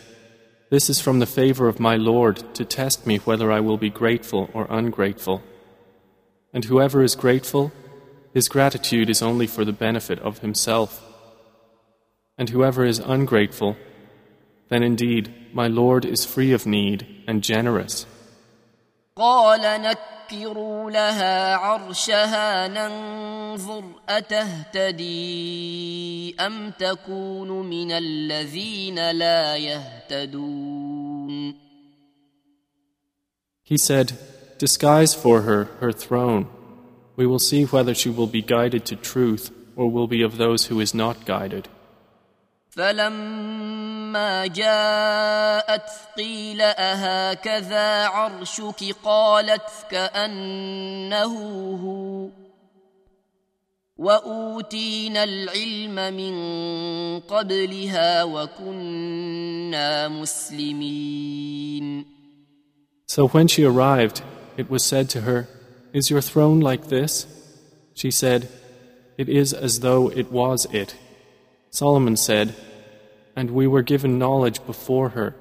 This 0.70 0.90
is 0.90 1.00
from 1.00 1.18
the 1.18 1.26
favor 1.26 1.68
of 1.68 1.80
my 1.80 1.96
Lord 1.96 2.54
to 2.54 2.64
test 2.64 3.06
me 3.06 3.16
whether 3.18 3.50
I 3.50 3.60
will 3.60 3.78
be 3.78 3.90
grateful 3.90 4.50
or 4.52 4.66
ungrateful. 4.68 5.42
And 6.52 6.66
whoever 6.66 7.02
is 7.02 7.14
grateful, 7.14 7.72
his 8.34 8.48
gratitude 8.48 9.08
is 9.08 9.22
only 9.22 9.46
for 9.46 9.64
the 9.64 9.72
benefit 9.72 10.18
of 10.18 10.40
himself. 10.40 11.02
And 12.36 12.50
whoever 12.50 12.84
is 12.84 12.98
ungrateful, 12.98 13.76
then 14.70 14.82
indeed 14.82 15.32
my 15.52 15.68
Lord 15.68 16.04
is 16.04 16.24
free 16.24 16.52
of 16.52 16.66
need 16.66 17.06
and 17.26 17.42
generous. 17.42 18.06
قال 19.16 19.60
نكروا 19.82 20.90
لها 20.90 21.56
عرشها 21.56 22.68
ننظر 22.68 23.84
أتهتدي 24.08 25.16
أم 26.40 26.70
تكون 26.70 27.48
من 27.70 27.92
الذين 27.92 29.10
لا 29.10 29.56
يهتدون 29.56 31.54
He 33.62 33.76
said, 33.76 34.12
Disguise 34.58 35.12
for 35.14 35.42
her 35.42 35.64
her 35.80 35.92
throne. 35.92 36.46
We 37.16 37.26
will 37.26 37.38
see 37.38 37.64
whether 37.64 37.94
she 37.94 38.10
will 38.10 38.26
be 38.26 38.42
guided 38.42 38.84
to 38.86 38.96
truth 38.96 39.50
or 39.74 39.90
will 39.90 40.06
be 40.06 40.22
of 40.22 40.36
those 40.36 40.66
who 40.66 40.80
is 40.80 40.94
not 40.94 41.24
guided. 41.24 41.68
فلما 42.71 44.47
جاءت 44.47 45.89
قيل 46.17 46.61
أهكذا 46.61 48.05
عرشك 48.05 48.95
قالت 49.03 49.69
كأنه 49.89 51.33
هو 51.83 52.29
وأوتينا 53.97 55.23
العلم 55.23 56.13
من 56.13 56.33
قبلها 57.19 58.23
وكنا 58.23 60.07
مسلمين 60.07 62.05
So 63.07 63.27
when 63.27 63.47
she 63.49 63.65
arrived, 63.65 64.21
it 64.55 64.69
was 64.69 64.85
said 64.85 65.09
to 65.09 65.21
her, 65.21 65.49
Is 65.91 66.09
your 66.09 66.21
throne 66.21 66.61
like 66.61 66.87
this? 66.87 67.27
She 67.93 68.09
said, 68.09 68.47
It 69.17 69.27
is 69.27 69.51
as 69.53 69.81
though 69.81 70.09
it 70.09 70.31
was 70.31 70.65
it. 70.71 70.95
Solomon 71.70 72.16
said, 72.16 72.54
And 73.34 73.50
we 73.50 73.66
were 73.66 73.82
given 73.82 74.18
knowledge 74.18 74.64
before 74.64 75.10
her, 75.10 75.36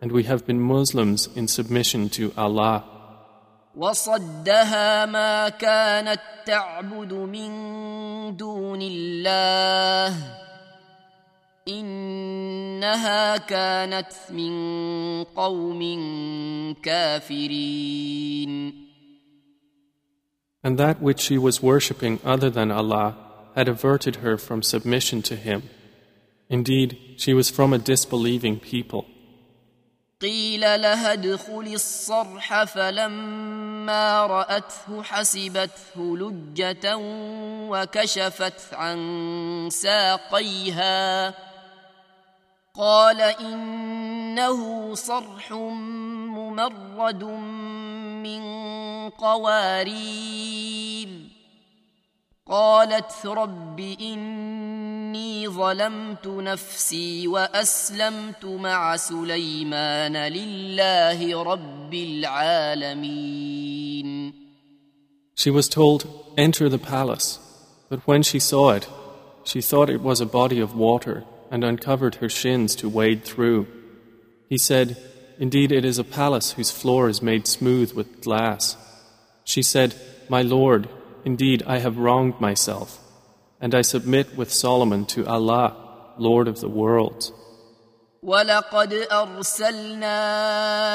and 0.00 0.10
we 0.12 0.24
have 0.24 0.46
been 0.46 0.60
Muslims 0.60 1.28
in 1.36 1.48
submission 1.48 2.08
to 2.10 2.32
Allah. 2.36 2.84
وصدها 3.76 5.06
ما 5.06 5.48
كانت 5.48 6.20
تعبد 6.46 7.12
من 7.12 7.50
دون 8.36 8.82
الله 8.82 10.16
انها 11.68 13.36
كانت 13.36 14.12
من 14.30 15.24
قوم 15.24 15.82
كافرين 16.82 18.72
And 20.64 20.78
that 20.78 21.00
which 21.00 21.20
she 21.20 21.38
was 21.38 21.62
worshipping 21.62 22.18
other 22.24 22.50
than 22.50 22.70
Allah 22.72 23.14
had 23.54 23.68
averted 23.68 24.16
her 24.16 24.36
from 24.36 24.62
submission 24.62 25.22
to 25.22 25.36
Him. 25.36 25.62
Indeed, 26.48 26.98
she 27.16 27.34
was 27.34 27.50
from 27.50 27.72
a 27.72 27.78
disbelieving 27.78 28.60
people. 28.60 29.06
قيل 30.20 30.60
لها 30.60 31.12
ادخل 31.12 31.68
الصرح 31.74 32.64
فلما 32.64 34.26
رأته 34.26 35.02
حسبته 35.02 35.96
لجة 35.96 36.96
وكشفت 37.68 38.74
عن 38.74 38.98
ساقيها 39.70 41.34
قال 42.74 43.20
إنه 43.20 44.94
صرح 44.94 45.52
ممرد 45.52 47.24
من 48.24 48.42
قوارير 49.10 50.56
قالت 52.50 53.26
رب 53.26 53.80
إني 53.80 55.48
ظلمت 55.48 56.26
نفسي 56.26 57.28
وأسلمت 57.28 58.44
مع 58.44 58.96
سليمان 58.96 60.16
لله 60.16 61.42
رب 61.42 61.94
العالمين 61.94 63.46
She 65.34 65.50
was 65.50 65.68
told, 65.68 66.06
Enter 66.38 66.68
the 66.68 66.78
palace. 66.78 67.40
But 67.90 68.06
when 68.06 68.22
she 68.22 68.38
saw 68.38 68.70
it, 68.70 68.88
she 69.44 69.60
thought 69.60 69.90
it 69.90 70.00
was 70.00 70.20
a 70.20 70.26
body 70.26 70.60
of 70.60 70.74
water 70.74 71.24
and 71.50 71.62
uncovered 71.62 72.14
her 72.16 72.28
shins 72.28 72.74
to 72.76 72.88
wade 72.88 73.22
through. 73.24 73.66
He 74.48 74.56
said, 74.56 74.96
Indeed, 75.38 75.72
it 75.72 75.84
is 75.84 75.98
a 75.98 76.04
palace 76.04 76.52
whose 76.52 76.70
floor 76.70 77.08
is 77.08 77.20
made 77.20 77.46
smooth 77.46 77.92
with 77.92 78.22
glass. 78.22 78.76
She 79.44 79.62
said, 79.62 79.94
My 80.28 80.42
Lord, 80.42 80.88
indeed 81.24 81.62
I 81.66 81.78
have 81.78 81.98
wronged 81.98 82.40
myself, 82.40 82.98
and 83.60 83.74
I 83.74 83.82
submit 83.82 84.36
with 84.36 84.52
Solomon 84.52 85.06
to 85.06 85.26
Allah, 85.26 85.74
Lord 86.18 86.48
of 86.48 86.60
the 86.60 86.68
worlds. 86.68 87.32
ولقد 88.22 88.92
أرسلنا 89.12 90.18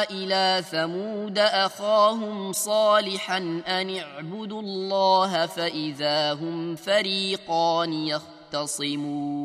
إلى 0.10 0.64
ثمود 0.72 1.40
أخاهم 1.40 2.52
صالحا 2.52 3.38
أن 3.68 3.98
اعبدوا 3.98 4.62
الله 4.62 5.46
فإذا 5.46 6.34
هم 6.34 6.76
فريقان 6.76 7.94
يختصمون 8.54 9.42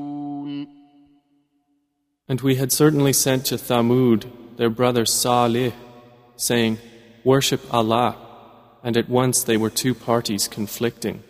And 2.29 2.41
we 2.41 2.57
had 2.57 2.73
certainly 2.73 3.13
sent 3.13 3.47
to 3.47 3.55
Thamud 3.57 4.25
their 4.57 4.69
brother 4.69 5.07
Salih, 5.07 5.73
saying, 6.37 6.79
Worship 7.23 7.61
Allah. 7.73 8.17
And 8.83 8.97
at 8.97 9.09
once 9.09 9.43
they 9.43 9.57
were 9.57 9.71
two 9.71 9.95
parties 9.95 10.49
conflicting. 10.49 11.23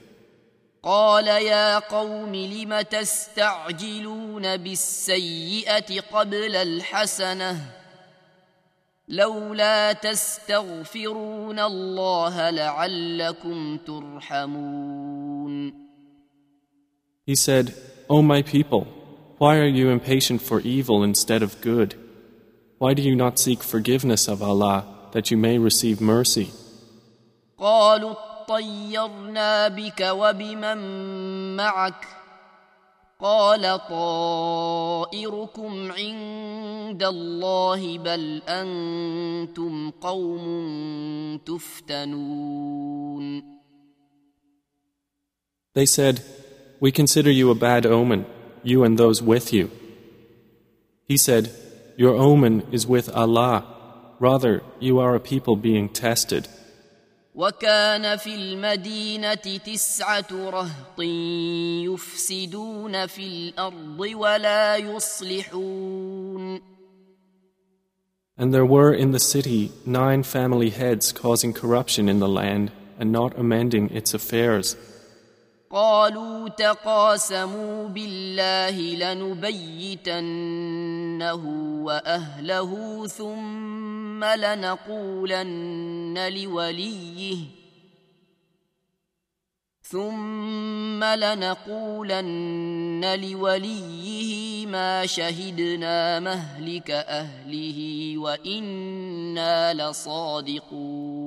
قال 0.83 1.27
يا 1.27 1.79
قوم 1.79 2.35
لم 2.35 2.81
تستعجلون 2.81 4.57
بالسيئة 4.57 6.01
قبل 6.01 6.57
الحسنة 6.57 7.61
لولا 9.09 9.93
تستغفرون 9.93 11.59
الله 11.59 12.51
لعلكم 12.51 13.77
ترحمون 13.87 15.73
He 17.27 17.35
said, 17.35 17.75
O 18.09 18.23
my 18.23 18.43
people, 18.43 18.87
why 19.39 19.57
are 19.57 19.67
you 19.67 19.91
impatient 19.91 20.41
for 20.41 20.61
evil 20.61 21.03
instead 21.03 21.43
of 21.43 21.61
good? 21.61 21.97
Why 22.79 22.95
do 22.95 23.03
you 23.03 23.17
not 23.17 23.41
seek 23.41 23.65
forgiveness 23.65 24.29
of 24.29 24.41
Allah 24.41 24.85
that 25.11 25.33
you 25.33 25.37
may 25.37 25.59
receive 25.59 26.01
mercy? 26.01 26.53
قالوا 27.61 28.15
اطيرنا 28.43 29.69
بك 29.69 30.01
وبمن 30.01 30.79
معك 31.57 32.07
قال 33.21 33.81
طائركم 33.89 35.73
عند 35.93 37.03
الله 37.03 37.99
بل 37.99 38.43
انتم 38.49 39.91
قوم 39.91 41.39
تفتنون 41.47 42.77
They 45.75 45.87
said, 45.87 46.23
We 46.81 46.91
consider 46.91 47.31
you 47.31 47.51
a 47.51 47.55
bad 47.55 47.85
omen, 47.85 48.25
you 48.63 48.83
and 48.83 48.97
those 48.99 49.23
with 49.23 49.53
you. 49.53 49.71
He 51.05 51.19
said, 51.19 51.51
Your 51.99 52.15
omen 52.15 52.63
is 52.73 52.87
with 52.87 53.15
Allah. 53.15 53.65
Rather, 54.19 54.63
you 54.81 54.99
are 54.99 55.15
a 55.15 55.21
people 55.21 55.57
being 55.57 55.91
tested. 55.91 56.49
وكان 57.36 58.18
في 58.18 58.36
المدينة 58.36 59.34
تسعة 59.34 60.28
رهط 60.32 61.00
يفسدون 61.86 63.06
في 63.06 63.28
الأرض 63.28 64.00
ولا 64.00 64.76
يصلحون 64.78 66.62
And 68.38 68.54
there 68.54 68.66
were 68.66 68.92
in 68.92 69.12
the 69.12 69.20
city 69.20 69.72
nine 69.86 70.24
family 70.24 70.72
heads 70.72 71.12
causing 71.12 71.54
corruption 71.54 72.10
in 72.10 72.20
the 72.20 72.28
land 72.28 72.72
and 73.00 73.12
not 73.12 73.38
amending 73.38 73.90
its 73.92 74.14
affairs. 74.16 74.76
قالوا 75.70 76.50
تقاسموا 76.50 77.88
بالله 77.88 78.96
لنبيتنه 78.96 80.26
وأهله 81.84 83.08
ثم 83.08 84.24
لنقولن 84.24 86.01
لوليه 86.19 87.39
ثم 89.83 91.05
لنقولن 91.05 92.25
لوليه 93.21 94.67
ما 94.67 95.07
شهدنا 95.07 96.21
مهلك 96.21 96.91
أهله 96.91 98.19
وإنا 98.19 99.75
لصادقون 99.75 101.27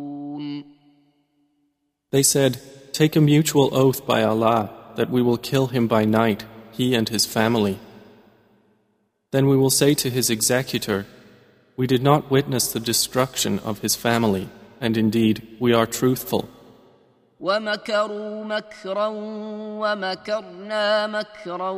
They 2.12 2.24
said, 2.24 2.60
Take 2.92 3.16
a 3.16 3.22
mutual 3.22 3.70
oath 3.72 4.06
by 4.06 4.24
Allah 4.24 4.72
that 4.96 5.12
we 5.12 5.22
will 5.22 5.38
kill 5.38 5.68
him 5.68 5.88
by 5.88 6.06
night, 6.06 6.44
he 6.72 6.96
and 6.96 7.08
his 7.08 7.26
family. 7.26 7.78
Then 9.32 9.48
we 9.48 9.56
will 9.56 9.70
say 9.70 9.94
to 9.94 10.10
his 10.10 10.32
executor, 10.32 11.06
We 11.78 11.86
did 11.88 12.02
not 12.02 12.32
witness 12.32 12.74
the 12.74 12.80
destruction 12.80 13.60
of 13.60 13.80
his 13.80 13.96
family, 13.96 14.50
and 14.84 14.98
indeed 14.98 15.58
we 15.60 15.74
are 15.74 15.86
truthful. 15.86 16.50
ومكروا 17.40 18.44
مكرا 18.44 19.08
ومكرنا 19.80 21.08
مكرا 21.08 21.70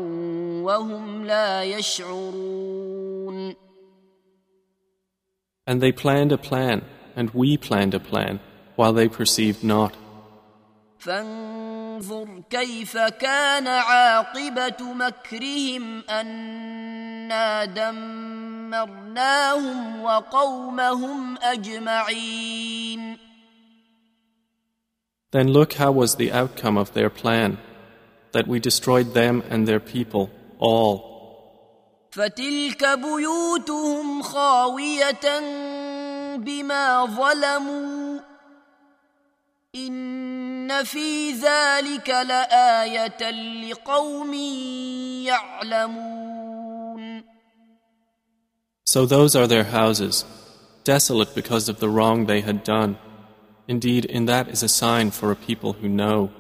وهم 0.64 1.26
لا 1.26 1.64
يشعرون 1.64 3.56
And 5.68 5.80
they 5.80 5.92
planned 5.92 6.32
a 6.32 6.38
plan, 6.38 6.82
and 7.16 7.30
we 7.34 7.56
planned 7.58 7.94
a 7.94 8.00
plan, 8.00 8.40
while 8.76 8.94
they 8.94 9.08
perceived 9.08 9.64
not. 9.64 9.94
فانظر 11.00 12.44
كيف 12.50 12.98
كان 12.98 13.68
عاقبة 13.68 14.94
مكرهم 14.94 16.04
أنا 16.10 17.66
دمرناهم 18.67 20.03
وقومهم 20.03 21.39
أجمعين 21.43 23.19
Then 25.33 25.49
look 25.53 25.75
how 25.75 25.93
was 25.93 26.15
the 26.17 26.33
outcome 26.33 26.79
of 26.79 26.95
their 26.95 27.11
plan, 27.11 27.59
that 28.33 28.47
we 28.47 28.59
destroyed 28.59 29.13
them 29.13 29.43
and 29.51 29.67
their 29.69 29.81
people, 29.81 30.31
all. 30.59 31.17
فتلك 32.11 32.85
بيوتهم 32.85 34.23
خاوية 34.23 35.41
بما 36.37 37.07
ظلموا 37.07 38.21
إن 39.75 40.85
في 40.85 41.33
ذلك 41.33 42.09
لآية 42.09 43.31
لقوم 43.71 44.35
يعلمون 45.25 46.36
So 48.87 49.05
those 49.05 49.35
are 49.35 49.49
their 49.49 49.65
houses, 49.65 50.25
desolate 50.85 51.35
because 51.35 51.69
of 51.69 51.81
the 51.81 51.89
wrong 51.89 52.27
they 52.27 52.41
had 52.43 52.63
done. 52.63 52.97
Indeed, 53.67 54.05
in 54.05 54.27
that 54.27 54.47
is 54.49 54.63
a 54.63 54.69
sign 54.69 55.11
for 55.11 55.33
a 55.33 55.37
people 55.37 55.73
who 55.73 55.89
know. 55.89 56.31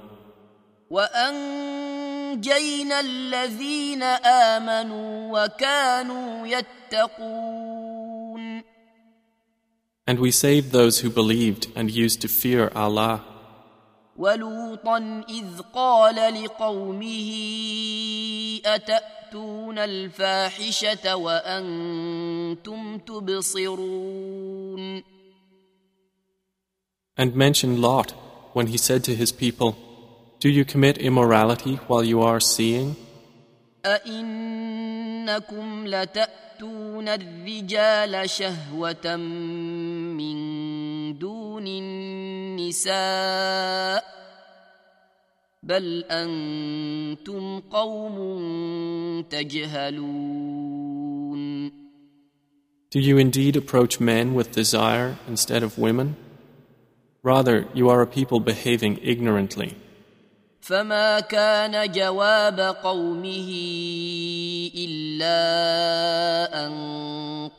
And 10.07 10.21
we 10.21 10.31
saved 10.31 10.71
those 10.71 11.01
who 11.01 11.11
believed 11.11 11.67
and 11.75 11.91
used 11.91 12.21
to 12.21 12.29
fear 12.29 12.71
Allah. 12.77 13.25
ولوطا 14.19 15.25
إذ 15.29 15.61
قال 15.75 16.45
لقومه 16.45 17.31
أتأتون 18.67 19.79
الفاحشة 19.79 21.17
وأنتم 21.17 22.99
تبصرون 22.99 25.03
And 27.19 27.35
mention 27.35 27.81
Lot 27.81 28.11
when 28.53 28.67
he 28.67 28.77
said 28.77 29.03
to 29.05 29.15
his 29.15 29.33
people, 29.33 29.75
Do 30.39 30.51
you 30.51 30.67
commit 30.67 30.99
immorality 30.99 31.77
while 31.89 32.05
you 32.05 32.21
are 32.23 32.41
seeing? 32.41 32.95
أئنكم 33.87 35.87
لتأتون 35.87 37.09
الرجال 37.09 38.31
شهوة 38.31 39.17
من 39.17 40.37
دون 41.19 41.67
النساء 41.67 42.26
بل 45.63 46.05
أنتم 46.11 47.61
قوم 47.61 48.17
تجهلون 49.31 50.67
Do 52.91 53.01
you 53.01 53.19
indeed 53.19 53.57
approach 53.57 54.01
men 54.01 54.33
with 54.35 54.53
desire 54.53 55.17
instead 55.29 55.63
of 55.63 55.77
women? 55.77 56.17
Rather, 57.23 57.67
you 57.75 57.89
are 57.91 58.01
a 58.01 58.07
people 58.07 58.41
behaving 58.41 58.99
ignorantly. 59.03 59.75
فما 60.61 61.21
كان 61.21 61.93
جواب 61.93 62.61
قومه 62.61 63.51
إلا 64.75 65.39
أن 66.67 66.73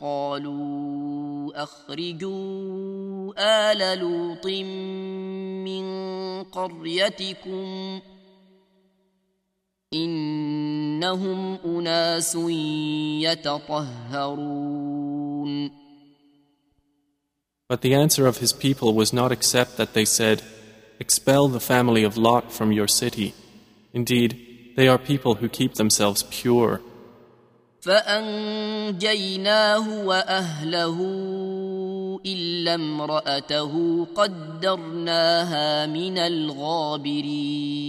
قالوا 0.02 1.27
أخرجوا 1.57 3.33
آل 3.39 3.99
لوط 3.99 4.47
من 5.67 5.85
قريتكم 6.43 8.01
إنهم 9.95 11.59
أناس 11.65 12.35
يتطهرون 13.23 14.73
But 17.69 17.81
the 17.81 17.95
answer 17.95 18.27
of 18.27 18.39
his 18.39 18.53
people 18.53 18.93
was 18.93 19.13
not 19.15 19.33
except 19.33 19.79
that 19.79 19.95
they 19.95 20.05
said, 20.05 20.43
Expel 21.01 21.49
the 21.49 21.59
family 21.59 22.05
of 22.05 22.19
Lot 22.19 22.53
from 22.53 22.71
your 22.71 22.87
city. 22.87 23.35
Indeed, 23.95 24.75
they 24.77 24.89
are 24.89 24.99
people 24.99 25.37
who 25.37 25.49
keep 25.49 25.75
themselves 25.75 26.23
pure. 26.25 26.83
فأنجيناه 27.87 29.47
وأهله 30.07 30.99
إلا 32.27 32.75
امرأته 32.75 34.07
قدرناها 34.15 35.87
من 35.87 36.19
الغابرين 36.19 37.83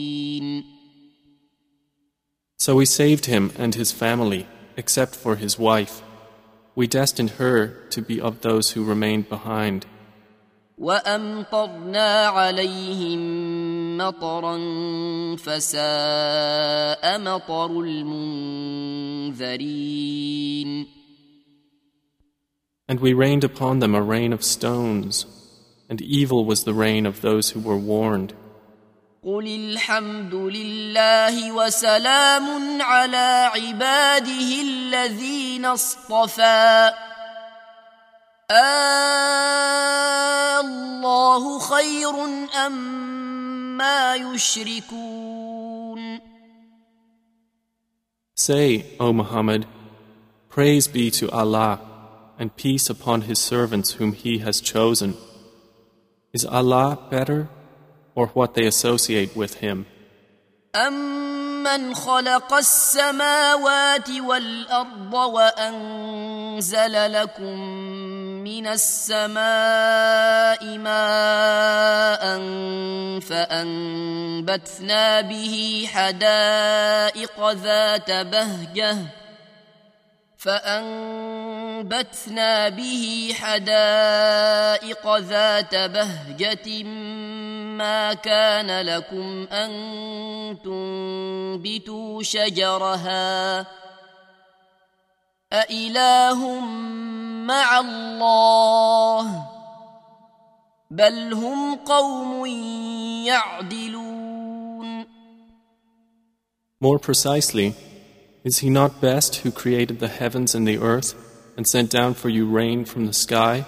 So 2.58 2.75
we 2.75 2.86
saved 2.86 3.25
him 3.25 3.51
and 3.58 3.75
his 3.75 3.91
family, 3.91 4.47
except 4.77 5.15
for 5.17 5.36
his 5.36 5.60
wife. 5.60 6.01
We 6.75 6.88
destined 6.88 7.32
her 7.32 7.67
to 7.89 8.01
be 8.01 8.21
of 8.21 8.39
those 8.41 8.71
who 8.71 8.86
remained 8.86 9.27
behind. 9.27 9.86
وأمطرنا 10.78 12.26
عليهم 12.26 13.20
مطرا 13.98 14.56
فساء 15.36 17.18
مطر 17.18 17.70
المنذرين 19.30 19.58
And 22.90 23.00
we 23.00 23.12
rained 23.12 23.44
upon 23.44 23.80
them 23.80 23.94
a 23.94 24.00
rain 24.00 24.32
of 24.32 24.42
stones, 24.42 25.26
and 25.90 26.00
evil 26.00 26.46
was 26.46 26.64
the 26.64 26.72
rain 26.72 27.04
of 27.04 27.20
those 27.20 27.50
who 27.50 27.60
were 27.60 27.76
warned. 27.76 28.32
قل 29.24 29.46
الحمد 29.46 30.34
لله 30.34 31.52
وسلام 31.52 32.82
على 32.82 33.50
عباده 33.54 34.62
الذين 34.62 35.64
اصطفى 35.64 36.92
الله 41.38 41.60
خير 41.60 42.25
أم 42.65 43.77
ما 43.77 44.15
يشركون 44.15 45.53
Say, 48.36 48.97
O 48.99 49.13
Muhammad, 49.13 49.67
praise 50.49 50.88
be 50.88 51.12
to 51.12 51.29
Allah 51.32 51.79
and 52.39 52.56
peace 52.56 52.89
upon 52.89 53.21
His 53.21 53.38
servants 53.38 53.91
whom 53.91 54.13
He 54.13 54.39
has 54.39 54.60
chosen. 54.60 55.13
Is 56.34 56.43
Allah 56.43 56.97
better 57.12 57.47
or 58.15 58.27
what 58.29 58.56
they 58.56 58.65
associate 58.65 59.36
with 59.36 59.53
Him? 59.65 59.86
أمن 60.75 61.93
خلق 61.93 62.53
السماوات 62.53 64.10
والأرض 64.10 65.13
وأنزل 65.13 67.12
لكم 67.13 68.16
من 68.48 68.66
السماء 68.66 70.62
ماء 70.78 72.22
فأنبتنا 73.20 75.20
به 75.20 75.88
حدائق 75.92 77.50
ذات 77.50 78.11
بهجة 78.11 78.96
فأنبتنا 80.38 81.48
به 82.68 83.34
حدائق 83.40 85.16
ذات 85.16 85.74
بهجة 85.74 86.84
ما 87.78 88.14
كان 88.14 88.87
لكم 88.87 89.46
أن 89.52 89.70
تنبتوا 90.64 92.22
شجرها 92.22 93.66
أإله 95.53 96.60
مع 97.45 97.79
الله 97.79 99.45
بل 100.91 101.34
هم 101.34 101.75
قوم 101.75 102.45
يعدلون 103.25 105.06
More 106.79 106.99
precisely, 106.99 107.75
is 108.43 108.58
He 108.60 108.69
not 108.69 108.99
best 108.99 109.38
who 109.38 109.51
created 109.51 109.99
the 109.99 110.10
heavens 110.10 110.53
and 110.53 110.67
the 110.67 110.79
earth 110.79 111.15
and 111.56 111.65
sent 111.65 111.89
down 111.89 112.13
for 112.13 112.29
you 112.29 112.45
rain 112.45 112.84
from 112.84 113.06
the 113.06 113.13
sky, 113.13 113.65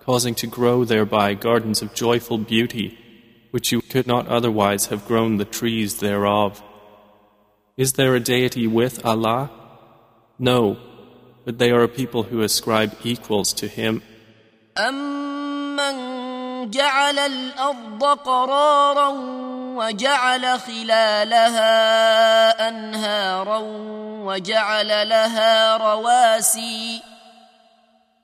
causing 0.00 0.34
to 0.36 0.46
grow 0.46 0.84
thereby 0.84 1.34
gardens 1.34 1.82
of 1.82 1.92
joyful 1.92 2.38
beauty, 2.38 2.96
which 3.50 3.72
you 3.72 3.82
could 3.82 4.06
not 4.06 4.26
otherwise 4.28 4.86
have 4.86 5.06
grown 5.06 5.36
the 5.36 5.44
trees 5.44 5.98
thereof? 5.98 6.62
Is 7.76 7.92
there 7.94 8.14
a 8.14 8.20
deity 8.20 8.66
with 8.66 9.04
Allah? 9.04 9.50
No, 10.38 10.78
But 11.45 11.57
they 11.57 11.71
are 11.71 11.83
a 11.83 11.87
people 11.87 12.23
who 12.23 12.41
ascribe 12.41 12.91
equals 13.03 13.53
to 13.53 13.67
Him. 13.67 14.01
أمن 14.77 16.71
جعل 16.71 17.19
الأرض 17.19 18.03
قرارا 18.03 19.09
وجعل 19.77 20.59
خلالها 20.59 21.69
أنهارا 22.69 23.59
وجعل 24.25 25.09
لها 25.09 25.77
رواسي 25.77 27.01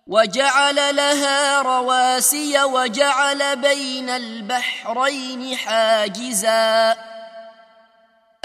وجعل 0.07 0.95
لها 0.95 1.61
رواسي 1.61 2.63
وجعل 2.63 3.55
بين 3.55 4.09
البحرين 4.09 5.57
حاجزا 5.57 6.95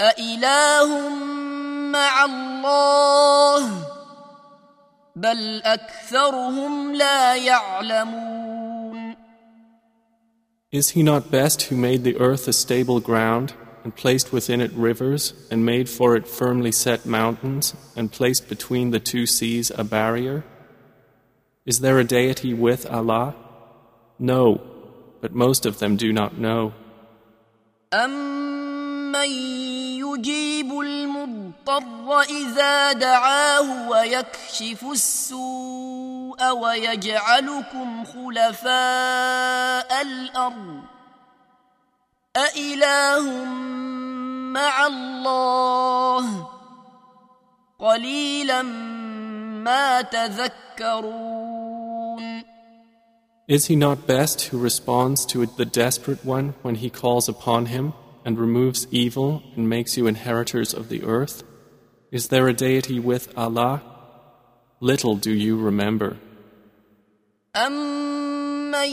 أإله 0.01 1.09
مع 1.93 2.25
الله 2.25 3.92
بل 5.16 5.62
أكثرهم 5.62 6.94
لا 6.94 7.36
يعلمون 7.36 9.16
Is 10.70 10.90
He 10.90 11.02
not 11.02 11.30
best 11.30 11.62
who 11.62 11.76
made 11.76 12.04
the 12.04 12.16
earth 12.18 12.46
a 12.46 12.52
stable 12.52 13.00
ground 13.00 13.54
and 13.84 13.96
placed 13.96 14.32
within 14.32 14.60
it 14.60 14.70
rivers, 14.72 15.32
and 15.50 15.64
made 15.64 15.88
for 15.88 16.14
it 16.14 16.28
firmly 16.28 16.70
set 16.70 17.06
mountains, 17.06 17.74
and 17.96 18.12
placed 18.12 18.46
between 18.46 18.90
the 18.90 19.00
two 19.00 19.24
seas 19.24 19.72
a 19.74 19.82
barrier? 19.82 20.44
Is 21.64 21.80
there 21.80 21.98
a 21.98 22.04
deity 22.04 22.52
with 22.52 22.84
Allah? 22.84 23.34
No, 24.18 24.60
but 25.22 25.32
most 25.34 25.64
of 25.64 25.78
them 25.78 25.96
do 25.96 26.12
not 26.12 26.36
know. 26.36 26.74
أَمَّن 27.92 29.71
يُجِيبُ 30.13 30.79
المضطر 30.79 32.21
إذا 32.21 32.91
دعاه 32.93 33.89
ويكشف 33.89 34.85
السوء 34.91 36.51
ويجعلكم 36.51 38.05
خلفاء 38.05 40.01
الأرض 40.01 40.81
أإله 42.37 43.45
مع 44.53 44.87
الله 44.87 46.47
قليلا 47.79 48.61
ما 48.61 50.01
تذكرون. 50.01 51.43
Is 53.47 53.65
he 53.65 53.75
not 53.75 54.07
best 54.07 54.41
who 54.41 54.57
responds 54.57 55.25
to 55.25 55.45
the 55.45 55.65
desperate 55.65 56.23
one 56.23 56.53
when 56.61 56.75
he 56.75 56.89
calls 56.89 57.27
upon 57.27 57.65
him? 57.65 57.93
and 58.24 58.38
removes 58.38 58.86
evil 58.90 59.42
and 59.56 59.68
makes 59.68 59.96
you 59.96 60.06
inheritors 60.06 60.74
of 60.74 60.88
the 60.88 61.02
earth? 61.04 61.42
Is 62.10 62.28
there 62.28 62.48
a 62.48 62.52
deity 62.52 62.98
with 63.00 63.32
Allah? 63.36 63.82
Little 64.80 65.16
do 65.16 65.32
you 65.32 65.58
remember. 65.58 66.16
أَمَّن 67.56 68.90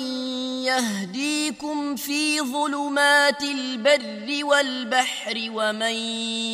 يَهْدِيكُمْ 0.66 1.96
فِي 1.96 2.42
ظُلُمَاتِ 2.42 3.44
الْبَرِّ 3.44 4.44
وَالْبَحْرِ 4.44 5.50
وَمَن 5.52 5.96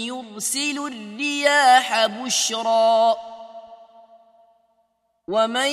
يُرْسِلُ 0.07 0.77
الرِّيَاحَ 0.87 2.05
بُشْرًا 2.05 3.31
ومن 5.31 5.71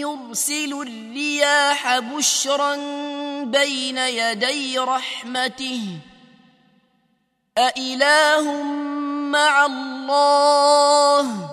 يرسل 0.00 0.72
الرياح 0.72 1.98
بشرا 1.98 2.76
بين 3.44 3.98
يدي 3.98 4.78
رحمته 4.78 5.84
أإله 7.58 8.62
مع 9.30 9.66
الله 9.66 11.50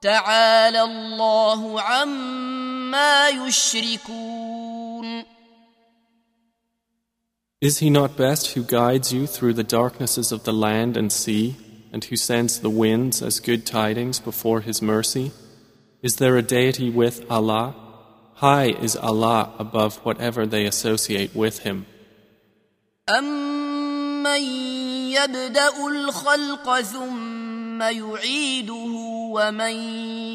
تعالى 0.00 0.82
الله 0.82 1.80
عما 1.80 3.28
يشركون 3.28 5.24
Is 7.60 7.80
he 7.80 7.90
not 7.90 8.16
best 8.16 8.52
who 8.52 8.62
guides 8.62 9.12
you 9.12 9.26
through 9.26 9.52
the 9.52 9.62
darknesses 9.62 10.32
of 10.32 10.44
the 10.44 10.52
land 10.52 10.96
and 10.96 11.12
sea, 11.12 11.56
and 11.92 12.02
who 12.04 12.16
sends 12.16 12.58
the 12.58 12.70
winds 12.70 13.20
as 13.20 13.38
good 13.38 13.66
tidings 13.66 14.18
before 14.18 14.62
his 14.62 14.80
mercy? 14.80 15.30
Is 16.00 16.16
there 16.16 16.38
a 16.38 16.42
deity 16.42 16.88
with 16.88 17.30
Allah? 17.30 17.74
High 18.36 18.70
is 18.70 18.96
Allah 18.96 19.52
above 19.58 19.96
whatever 19.96 20.46
they 20.46 20.64
associate 20.64 21.34
with 21.34 21.58
him. 21.58 21.84
أَمَّن 24.25 24.41
يَبْدَأُ 25.11 25.87
الْخَلْقَ 25.87 26.81
ثُمَّ 26.81 27.81
يُعِيدُهُ 27.81 28.93
وَمَن 29.31 29.75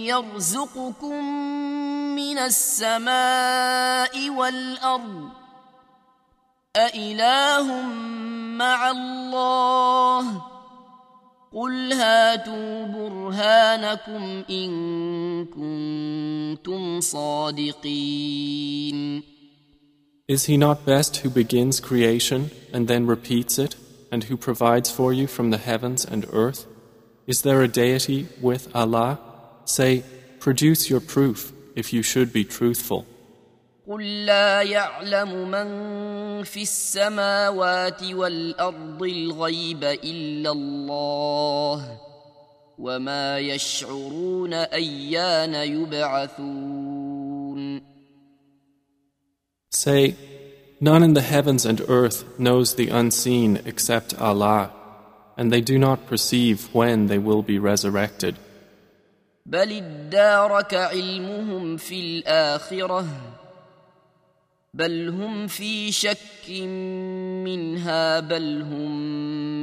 يَرْزُقُكُم 0.06 1.24
مِّنَ 2.14 2.38
السَّمَاءِ 2.38 4.30
وَالْأَرْضِ 4.30 5.28
أَإِلَٰهٌ 6.76 7.82
مَّعَ 8.58 8.90
اللَّهِ؟ 8.90 10.42
قل 11.54 11.92
هاتوا 11.92 12.86
برهانكم 12.86 14.44
إن 14.50 14.70
كنتم 15.46 17.00
صادقين. 17.00 18.60
Is 20.28 20.44
he 20.44 20.56
not 20.56 20.86
best 20.86 21.16
who 21.16 21.28
begins 21.28 21.80
creation 21.80 22.50
and 22.72 22.86
then 22.86 23.04
repeats 23.04 23.58
it, 23.58 23.79
and 24.11 24.23
who 24.25 24.37
provides 24.37 24.89
for 24.91 25.13
you 25.13 25.27
from 25.27 25.49
the 25.51 25.57
heavens 25.57 26.05
and 26.05 26.25
earth? 26.31 26.65
Is 27.27 27.41
there 27.41 27.61
a 27.63 27.67
deity 27.67 28.27
with 28.41 28.73
Allah? 28.75 29.19
Say, 29.65 30.03
produce 30.39 30.89
your 30.89 30.99
proof 31.01 31.51
if 31.75 31.91
you 31.91 32.01
should 32.03 32.31
be 32.31 32.43
truthful. 32.43 33.05
قل 33.87 34.25
لا 34.25 34.61
يعلم 34.61 35.51
من 35.51 35.67
في 36.43 36.61
السماوات 36.61 38.03
والارض 38.03 39.03
الغيب 39.03 39.83
الا 39.83 40.51
الله 40.51 41.99
وما 42.77 43.39
يشعرون 43.39 44.53
ايان 44.53 45.53
يبعثون 45.55 47.15
Say, 49.71 50.15
none 50.79 51.03
in 51.03 51.13
the 51.13 51.21
heavens 51.21 51.65
and 51.65 51.81
earth 51.87 52.23
knows 52.39 52.75
the 52.75 52.89
unseen 52.89 53.61
except 53.65 54.19
Allah, 54.19 54.71
and 55.37 55.51
they 55.51 55.61
do 55.61 55.77
not 55.77 56.07
perceive 56.07 56.73
when 56.73 57.07
they 57.07 57.17
will 57.17 57.41
be 57.41 57.59
resurrected. 57.59 58.35
بل 59.45 59.71
ادارك 59.71 60.73
علمهم 60.73 61.77
في 61.77 61.99
الاخره 61.99 63.05
بل 64.73 65.09
هم 65.09 65.47
في 65.47 65.91
شك 65.91 66.49
منها 67.43 68.19
بل 68.19 68.61
هم 68.61 68.91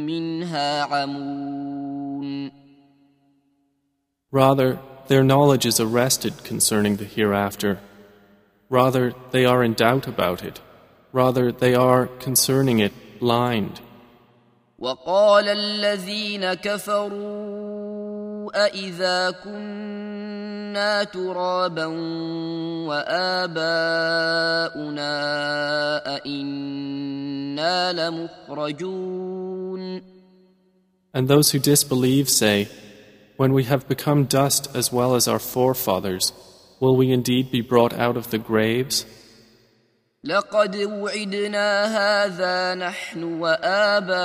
منها 0.07 0.83
عمون 0.83 2.53
Rather, 4.31 4.79
their 5.09 5.23
knowledge 5.23 5.67
is 5.67 5.79
arrested 5.79 6.33
concerning 6.43 6.97
the 6.97 7.05
hereafter. 7.05 7.81
Rather, 8.71 9.13
they 9.31 9.45
are 9.45 9.63
in 9.63 9.75
doubt 9.75 10.07
about 10.07 10.43
it. 10.43 10.61
Rather, 11.13 11.53
they 11.53 11.75
are 11.75 12.07
concerning 12.07 12.79
it 12.79 13.21
blind. 13.21 13.83
وقال 14.83 15.47
الذين 15.49 16.55
كفروا 16.55 18.51
أإذا 18.67 19.31
كنا 19.45 21.05
ترابا 21.05 21.87
وآباؤنا 22.89 23.63
أإنا 26.17 27.93
لمخرجون 27.93 30.03
And 31.15 31.29
those 31.29 31.51
who 31.51 31.59
disbelieve 31.59 32.31
say, 32.31 32.69
When 33.37 33.53
we 33.53 33.65
have 33.65 33.87
become 33.87 34.25
dust 34.25 34.75
as 34.75 34.91
well 34.91 35.15
as 35.15 35.29
our 35.29 35.39
forefathers, 35.39 36.33
will 36.81 36.97
we 36.97 37.13
indeed 37.13 37.51
be 37.53 37.61
brought 37.61 37.93
out 37.93 38.17
of 38.17 38.31
the 38.31 38.39
graves? 38.39 39.05
لقد 40.28 40.76
وعدنا 40.76 41.68
هذا 41.98 42.76
نحن 42.76 43.24
وآباؤنا 43.40 44.16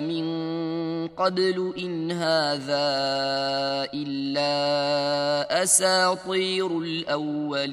من 0.00 0.26
قبل 1.08 1.74
إن 1.78 2.12
هذا 2.12 2.86
إلا 3.94 5.62
أساطير 5.62 6.78
الأولين 6.78 7.72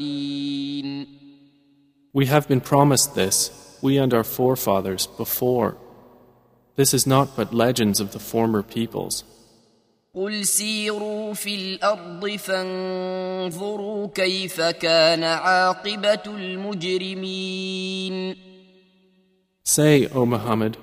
We 2.14 2.26
have 2.28 2.48
been 2.48 2.62
promised 2.62 3.14
this, 3.14 3.52
we 3.82 3.98
and 3.98 4.14
our 4.14 4.24
forefathers, 4.24 5.06
before. 5.06 5.76
This 6.78 6.94
is 6.94 7.06
not 7.06 7.36
but 7.36 7.54
legends 7.54 8.00
of 8.00 8.14
the 8.14 8.20
former 8.20 8.64
peoples. 8.64 9.26
قل 10.20 10.46
سيروا 10.46 11.34
في 11.34 11.56
الأرض 11.56 12.30
فانظروا 12.30 14.08
كيف 14.08 14.62
كان 14.62 15.24
عاقبة 15.24 16.24
المجرمين 16.28 17.70
Say, 19.64 20.08
O 20.08 20.26
Muhammad, 20.26 20.78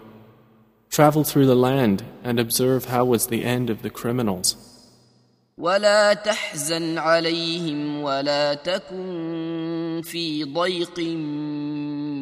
travel 0.89 1.23
through 1.25 1.45
the 1.47 1.57
land 1.69 2.05
and 2.25 2.41
observe 2.41 2.87
how 2.87 3.05
was 3.05 3.27
the 3.27 3.45
end 3.45 3.69
of 3.69 3.83
the 3.83 3.91
criminals. 3.91 4.57
ولا 5.59 6.15
تحزن 6.15 6.99
عليهم 6.99 8.03
ولا 8.03 8.55
تكن 8.55 10.03
في 10.05 10.45
ضيق 10.45 10.99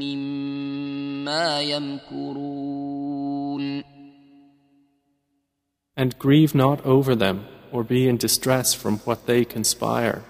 مما 0.03 1.61
يمكرون 1.61 2.63
And 5.95 6.17
grieve 6.17 6.55
not 6.55 6.86
over 6.86 7.15
them, 7.15 7.45
or 7.72 7.84
be 7.84 8.07
in 8.07 8.17
distress 8.17 8.74
from 8.74 8.99
what 8.99 9.26
they 9.26 9.45
conspire. 9.45 10.24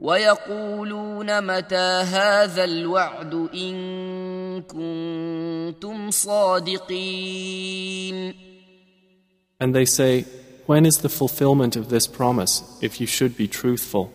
ويقولون 0.00 1.40
متى 1.40 2.02
هذا 2.02 2.64
الوعد 2.64 3.34
إن 3.54 4.62
كنتم 4.62 6.10
صادقين 6.10 7.54
And 9.60 9.74
they 9.74 9.84
say, 9.84 10.24
When 10.66 10.86
is 10.86 10.98
the 10.98 11.08
fulfillment 11.10 11.76
of 11.76 11.88
this 11.90 12.06
promise, 12.06 12.62
if 12.80 13.00
you 13.00 13.06
should 13.06 13.36
be 13.36 13.48
truthful? 13.48 14.12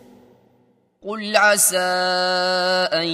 قل 1.01 1.35
عسى 1.35 1.77
ان 2.93 3.07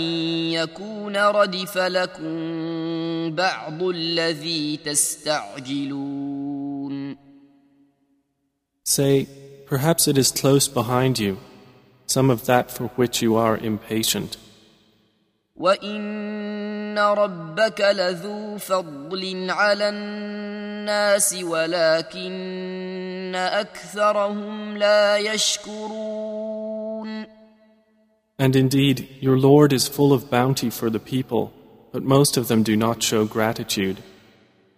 يكون 0.54 1.18
ردف 1.18 1.78
لكم 1.78 3.36
بعض 3.36 3.84
الذي 3.84 4.78
تستعجلون 4.78 6.35
Say, 8.86 9.28
perhaps 9.66 10.08
it 10.08 10.18
is 10.18 10.32
close 10.32 10.68
behind 10.68 11.20
you, 11.20 11.38
some 12.06 12.30
of 12.30 12.46
that 12.46 12.72
for 12.72 12.88
which 13.00 13.22
you 13.22 13.36
are 13.36 13.58
impatient. 13.58 14.38
وان 15.56 16.98
ربك 17.00 17.82
لذو 17.82 18.58
فضل 18.58 19.50
على 19.50 19.90
الناس 19.90 21.34
ولكن 21.44 22.32
اكثرهم 23.36 24.78
لا 24.78 25.18
يشكرون 25.18 26.62
And 28.40 28.56
indeed, 28.56 29.08
your 29.20 29.38
Lord 29.38 29.72
is 29.72 29.88
full 29.88 30.12
of 30.12 30.32
bounty 30.32 30.72
for 30.72 30.90
the 30.90 31.00
people, 31.00 31.54
but 31.94 32.02
most 32.02 32.38
of 32.38 32.48
them 32.48 32.64
do 32.64 32.76
not 32.76 33.04
show 33.04 33.26
gratitude. 33.26 33.98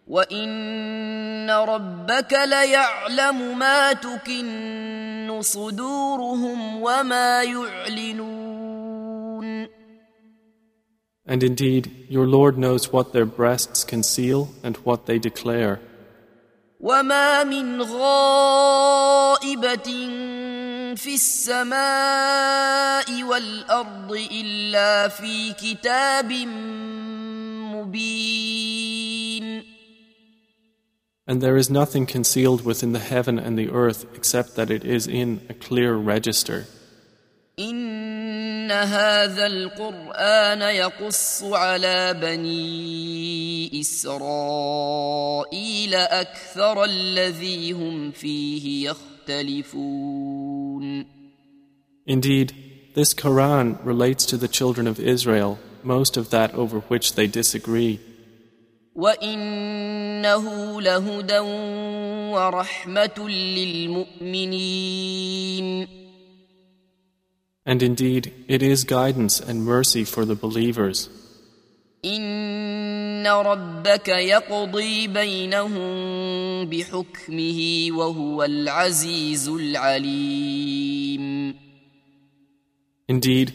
وان 0.09 1.51
ربك 1.51 2.33
ليعلم 2.33 3.59
ما 3.59 3.93
تكن 3.93 5.39
صدورهم 5.41 6.83
وما 6.83 7.43
يعلنون 7.43 8.49
And 11.31 11.43
indeed, 11.43 12.07
your 12.09 12.27
Lord 12.27 12.57
knows 12.57 12.91
what 12.91 13.13
their 13.13 13.27
breasts 13.27 13.85
conceal 13.85 14.49
and 14.63 14.79
what 14.79 15.05
they 15.05 15.19
declare. 15.19 15.79
وما 16.81 17.45
من 17.45 17.83
غائبه 17.83 19.83
في 20.97 21.15
السماء 21.15 23.23
والارض 23.23 24.13
الا 24.33 25.09
في 25.09 25.53
كتاب 25.53 26.33
مبين 27.75 29.78
And 31.28 31.42
there 31.42 31.56
is 31.56 31.70
nothing 31.70 32.06
concealed 32.06 32.66
within 32.66 32.92
the 32.92 33.00
heaven 33.00 33.40
and 33.40 33.58
the 33.58 33.70
earth 33.70 34.06
except 34.14 34.56
that 34.56 34.70
it 34.70 34.84
is 34.84 35.08
in 35.08 35.42
a 35.50 35.54
clear 35.54 35.96
register. 35.96 36.66
ان 37.60 38.72
هذا 38.72 39.46
القران 39.46 40.62
يقص 40.62 41.44
على 41.44 42.14
بني 42.22 43.82
اسرائيل 43.82 44.76
اكثر 45.96 46.84
الذي 46.84 47.72
هم 47.72 48.12
فيه 48.12 48.90
يختلفون 49.28 50.04
Indeed, 52.06 52.54
this 52.96 53.14
Quran 53.14 53.78
relates 53.86 54.26
to 54.26 54.36
the 54.36 54.50
children 54.50 54.88
of 54.88 55.00
Israel 55.00 55.58
most 55.84 56.18
of 56.18 56.30
that 56.32 56.54
over 56.54 56.80
which 56.82 57.16
they 57.16 57.28
disagree. 57.28 58.00
وانه 58.98 60.82
لهدى 60.82 61.40
ورحمه 62.34 63.30
للمؤمنين 64.80 65.88
And 67.66 67.82
indeed, 67.82 68.34
it 68.50 68.62
is 68.62 68.84
guidance 68.84 69.40
and 69.40 69.64
mercy 69.64 70.04
for 70.04 70.26
the 70.26 70.36
believers. 70.36 71.10
ان 72.06 73.28
ربك 73.28 74.08
يقضي 74.08 75.08
بينهم 75.08 76.66
بحكمه 76.66 77.88
وهو 77.92 78.44
العزيز 78.44 79.50
العليم 79.50 81.24
Indeed, 83.10 83.54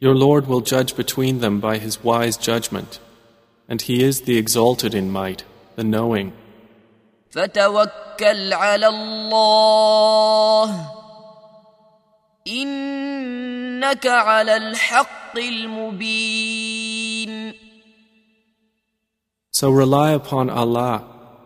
your 0.00 0.14
Lord 0.14 0.46
will 0.46 0.62
judge 0.62 0.96
between 0.96 1.40
them 1.40 1.60
by 1.60 1.78
his 1.78 2.02
wise 2.02 2.36
judgment, 2.36 2.98
and 3.68 3.82
he 3.82 4.02
is 4.02 4.22
the 4.22 4.36
exalted 4.36 4.94
in 4.94 5.10
might, 5.10 5.44
the 5.76 5.84
knowing. 5.84 6.32
فتوكل 7.30 8.52
على 8.52 8.88
الله 8.88 10.90
انك 12.48 14.06
على 14.06 14.56
الحق 14.56 15.38
المبين 15.38 17.54
So 19.52 19.70
rely 19.70 20.12
upon 20.12 20.48
Allah. 20.48 21.04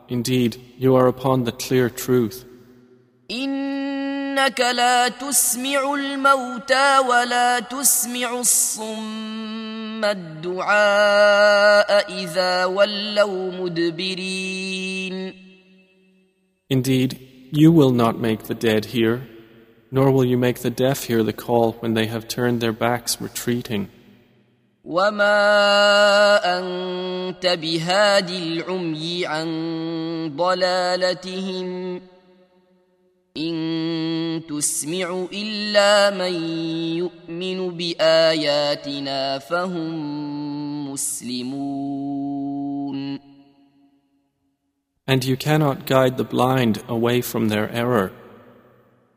Indeed, 0.09 0.61
you 0.79 0.95
are 0.95 1.09
upon 1.09 1.45
the 1.45 1.53
clear 1.53 1.91
truth. 1.91 2.45
انك 4.40 4.60
لا 4.60 5.08
تسمع 5.08 5.94
الموتى 5.94 6.98
ولا 7.10 7.60
تسمع 7.60 8.40
الصم 8.40 10.06
الدعاء 10.06 11.90
اذا 12.24 12.66
ولوا 12.66 13.52
مدبرين 13.52 15.34
Indeed, 16.72 17.20
you 17.52 17.72
will 17.72 17.92
not 17.92 18.20
make 18.20 18.44
the 18.44 18.54
dead 18.54 18.86
hear, 18.96 19.28
nor 19.92 20.12
will 20.12 20.24
you 20.24 20.38
make 20.38 20.60
the 20.60 20.70
deaf 20.70 21.04
hear 21.06 21.24
the 21.24 21.34
call 21.34 21.74
when 21.82 21.94
they 21.96 22.06
have 22.06 22.28
turned 22.28 22.62
their 22.62 22.72
backs 22.72 23.20
retreating. 23.20 23.88
وما 24.86 26.60
انت 26.60 27.46
بهاد 27.46 28.30
العمي 28.30 29.26
عن 29.26 29.50
ضلالتهم 30.36 32.02
ان 33.39 34.43
تسمع 34.49 35.27
الا 35.33 36.11
من 36.11 36.35
يؤمن 36.97 37.71
باياتنا 37.77 39.39
فهم 39.39 40.93
مسلمون 40.93 42.45
And 45.07 45.23
you 45.25 45.37
cannot 45.37 45.85
guide 45.85 46.17
the 46.17 46.25
blind 46.25 46.83
away 46.89 47.21
from 47.21 47.49
their 47.49 47.71
error. 47.71 48.11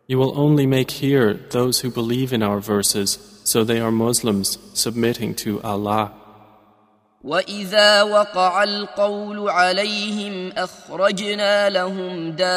You 0.05 0.17
will 0.17 0.37
only 0.37 0.65
make 0.67 0.91
hear 0.91 1.33
those 1.33 1.79
who 1.79 1.89
believe 1.89 2.33
in 2.33 2.43
our 2.43 2.59
verses, 2.59 3.41
so 3.45 3.63
they 3.63 3.79
are 3.79 3.91
Muslims 3.91 4.57
submitting 4.73 5.33
to 5.35 5.61
Allah. 5.61 6.20
واذا 7.24 8.02
وقع 8.02 8.62
القول 8.62 9.48
عليهم 9.48 10.52
اخرجنا 10.56 11.70
لهم 11.70 12.30
دابه 12.30 12.50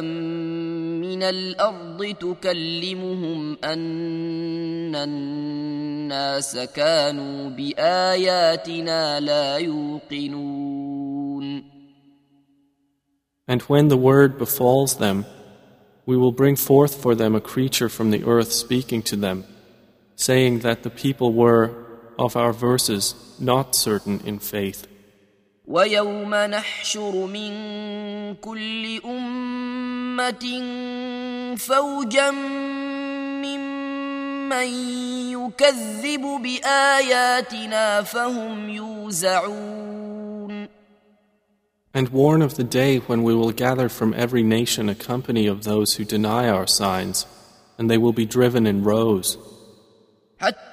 من 0.00 1.22
الأرض 1.22 2.14
تكلمهم 2.20 3.56
ان 3.64 4.96
الناس 4.96 6.56
كانوا 6.56 7.50
باياتنا 7.50 9.20
لا 9.20 9.56
يوقنون 9.56 10.62
And 13.48 13.60
when 13.62 13.88
the 13.88 13.96
word 13.96 14.38
befalls 14.38 14.96
them, 14.96 15.26
we 16.06 16.16
will 16.16 16.32
bring 16.32 16.56
forth 16.56 16.94
for 16.94 17.14
them 17.14 17.34
a 17.34 17.40
creature 17.40 17.88
from 17.88 18.10
the 18.10 18.24
earth 18.24 18.52
speaking 18.52 19.02
to 19.02 19.16
them, 19.16 19.44
saying 20.16 20.60
that 20.60 20.84
the 20.84 20.90
people 20.90 21.32
were, 21.32 21.81
of 22.21 22.35
our 22.35 22.53
verses, 22.53 23.15
not 23.39 23.75
certain 23.75 24.21
in 24.25 24.39
faith. 24.39 24.87
ويوم 25.67 26.35
نحشر 26.35 27.25
من 27.25 27.53
كل 28.35 29.01
امه 29.05 30.45
فوجا 31.57 32.31
ممن 33.41 34.67
يكذب 35.31 36.21
باياتنا 36.43 38.01
فهم 38.01 38.69
يوزعون 38.69 40.67
And 41.93 42.09
warn 42.09 42.41
of 42.43 42.55
the 42.55 42.63
day 42.63 42.97
when 42.97 43.23
we 43.23 43.33
will 43.33 43.51
gather 43.51 43.89
from 43.89 44.13
every 44.13 44.43
nation 44.43 44.87
a 44.87 44.95
company 44.95 45.47
of 45.47 45.63
those 45.63 45.95
who 45.95 46.05
deny 46.05 46.47
our 46.47 46.67
signs, 46.67 47.25
and 47.77 47.89
they 47.89 47.97
will 47.97 48.13
be 48.13 48.25
driven 48.25 48.67
in 48.67 48.83
rows. 48.83 49.37
حتى 50.39 50.70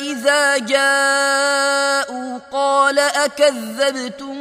اذا 0.00 0.58
جاءوا 0.58 2.38
قال 2.52 2.98
اكذبتم 2.98 4.34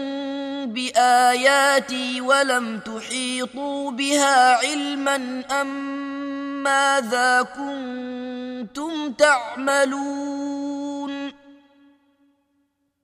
باياتي 0.73 2.21
ولم 2.21 2.79
تحيطوا 2.79 3.91
بها 3.91 4.55
علما 4.55 5.43
ام 5.61 6.63
ماذا 6.63 7.41
كنتم 7.41 9.11
تعملون 9.11 10.67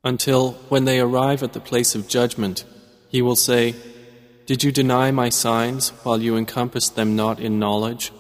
Until, 0.05 0.57
when 0.67 0.83
they 0.83 0.99
arrive 0.99 1.41
at 1.43 1.53
the 1.53 1.61
place 1.61 1.95
of 1.95 2.09
judgment, 2.09 2.65
he 3.07 3.21
will 3.21 3.37
say, 3.37 3.73
Did 4.45 4.61
you 4.61 4.71
deny 4.73 5.11
my 5.11 5.29
signs 5.29 5.91
while 6.03 6.21
you 6.21 6.35
encompassed 6.35 6.97
them 6.97 7.15
not 7.15 7.39
in 7.39 7.57
knowledge? 7.57 8.11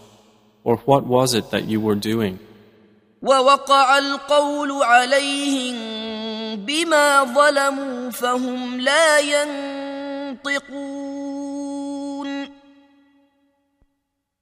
Or 0.63 0.77
what 0.85 1.05
was 1.05 1.33
it 1.33 1.51
that 1.51 1.65
you 1.65 1.81
were 1.81 1.95
doing? 1.95 2.39
ووقع 3.22 3.98
القول 3.98 4.82
عليهم 4.82 5.76
بما 6.56 7.24
ظلموا 7.24 8.10
فهم 8.10 8.80
لا 8.80 9.18
ينطقون 10.38 12.48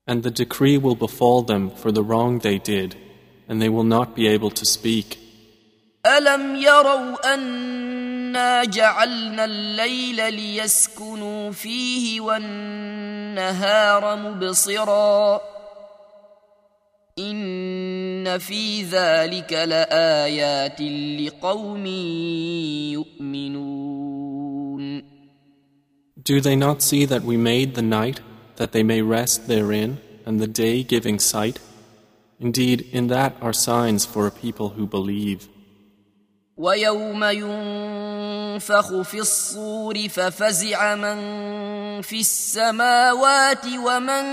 And 0.08 0.22
the 0.22 0.30
decree 0.30 0.78
will 0.78 0.94
befall 0.94 1.42
them 1.42 1.70
for 1.70 1.90
the 1.90 2.02
wrong 2.02 2.38
they 2.38 2.58
did, 2.58 2.94
and 3.48 3.60
they 3.60 3.68
will 3.68 3.82
not 3.96 4.14
be 4.14 4.28
able 4.28 4.50
to 4.50 4.64
speak. 4.64 5.18
ألم 6.06 6.56
يروا 6.56 7.34
أنا 7.34 8.64
جعلنا 8.64 9.44
الليل 9.44 10.34
ليسكنوا 10.34 11.52
فيه 11.52 12.20
والنهار 12.20 14.16
مبصرا 14.16 15.40
إن 17.18 17.36
في 18.37 18.83
ذلك 18.83 19.53
لآيات 19.53 20.81
لقوم 21.21 21.85
يؤمنون 22.95 24.11
Do 26.23 26.39
they 26.39 26.55
not 26.55 26.81
see 26.83 27.05
that 27.05 27.23
we 27.23 27.35
made 27.35 27.73
the 27.73 27.81
night 27.81 28.21
that 28.57 28.71
they 28.73 28.83
may 28.83 29.01
rest 29.01 29.47
therein, 29.47 29.99
and 30.25 30.39
the 30.39 30.47
day 30.47 30.83
giving 30.83 31.17
sight? 31.17 31.59
Indeed, 32.39 32.87
in 32.91 33.07
that 33.07 33.35
are 33.41 33.53
signs 33.53 34.05
for 34.05 34.27
a 34.27 34.31
people 34.31 34.69
who 34.69 34.85
believe. 34.85 35.49
ويوم 36.56 37.24
ينفخ 37.24 39.02
في 39.02 39.18
الصور 39.18 40.08
ففزع 40.08 40.94
من 40.94 41.16
في 42.02 42.20
السماوات 42.20 43.66
ومن 43.66 44.24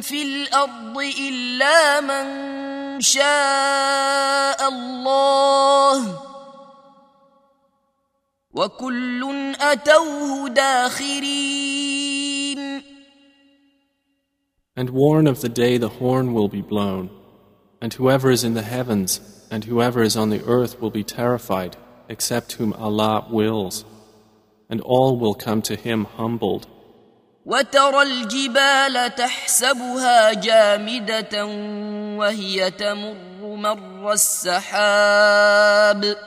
في 0.00 0.22
الأرض 0.22 0.98
إلا 0.98 2.00
من 2.00 2.26
شاء 3.00 4.68
الله. 4.68 6.18
وكل 8.52 9.54
أتوه 9.60 10.48
داخرين. 10.48 12.02
And 14.74 14.88
warn 14.90 15.26
of 15.26 15.42
the 15.42 15.50
day 15.50 15.76
the 15.76 15.90
horn 16.00 16.32
will 16.32 16.48
be 16.48 16.62
blown, 16.62 17.10
and 17.82 17.92
whoever 17.92 18.30
is 18.30 18.42
in 18.42 18.54
the 18.54 18.62
heavens 18.62 19.20
and 19.51 19.65
whoever 19.65 20.01
is 20.01 20.17
on 20.17 20.29
the 20.29 20.43
earth 20.45 20.81
will 20.81 20.91
be 20.91 21.03
terrified, 21.03 21.77
except 22.09 22.53
whom 22.53 22.73
Allah 22.73 23.25
wills, 23.29 23.85
and 24.69 24.81
all 24.81 25.17
will 25.17 25.35
come 25.35 25.61
to 25.63 25.75
Him 25.75 26.05
humbled. 26.05 26.67
وترى 27.45 28.01
الجبال 28.01 29.15
تحسبها 29.15 30.33
جامدة 30.33 31.45
وهي 32.17 32.71
تمر 32.71 33.15
مر 33.55 34.13
السحاب 34.13 36.17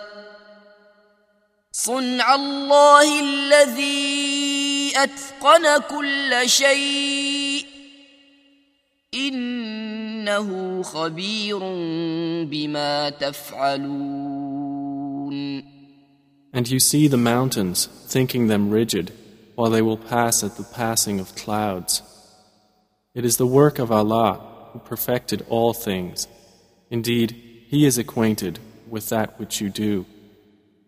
صنع 1.72 2.35
الله 2.35 3.20
الذي 3.20 4.93
أتقن 4.97 5.78
كل 5.78 6.49
شيء 6.49 7.66
إنه 10.24 10.83
خبير 10.83 11.59
بما 12.45 13.11
تفعلون 13.11 14.51
And 16.53 16.68
you 16.68 16.81
see 16.81 17.07
the 17.07 17.16
mountains, 17.16 17.87
thinking 18.14 18.49
them 18.49 18.70
rigid, 18.70 19.12
while 19.55 19.70
they 19.70 19.83
will 19.83 19.97
pass 19.97 20.43
at 20.43 20.57
the 20.57 20.64
passing 20.64 21.20
of 21.20 21.37
clouds. 21.37 22.03
It 23.14 23.24
is 23.24 23.37
the 23.37 23.47
work 23.61 23.78
of 23.78 23.93
Allah 23.93 24.33
who 24.72 24.81
perfected 24.81 25.47
all 25.49 25.72
things. 25.72 26.26
Indeed, 26.91 27.31
He 27.68 27.87
is 27.87 27.99
acquainted 27.99 28.59
with 28.89 29.11
that 29.11 29.39
which 29.39 29.61
you 29.61 29.68
do. 29.70 30.07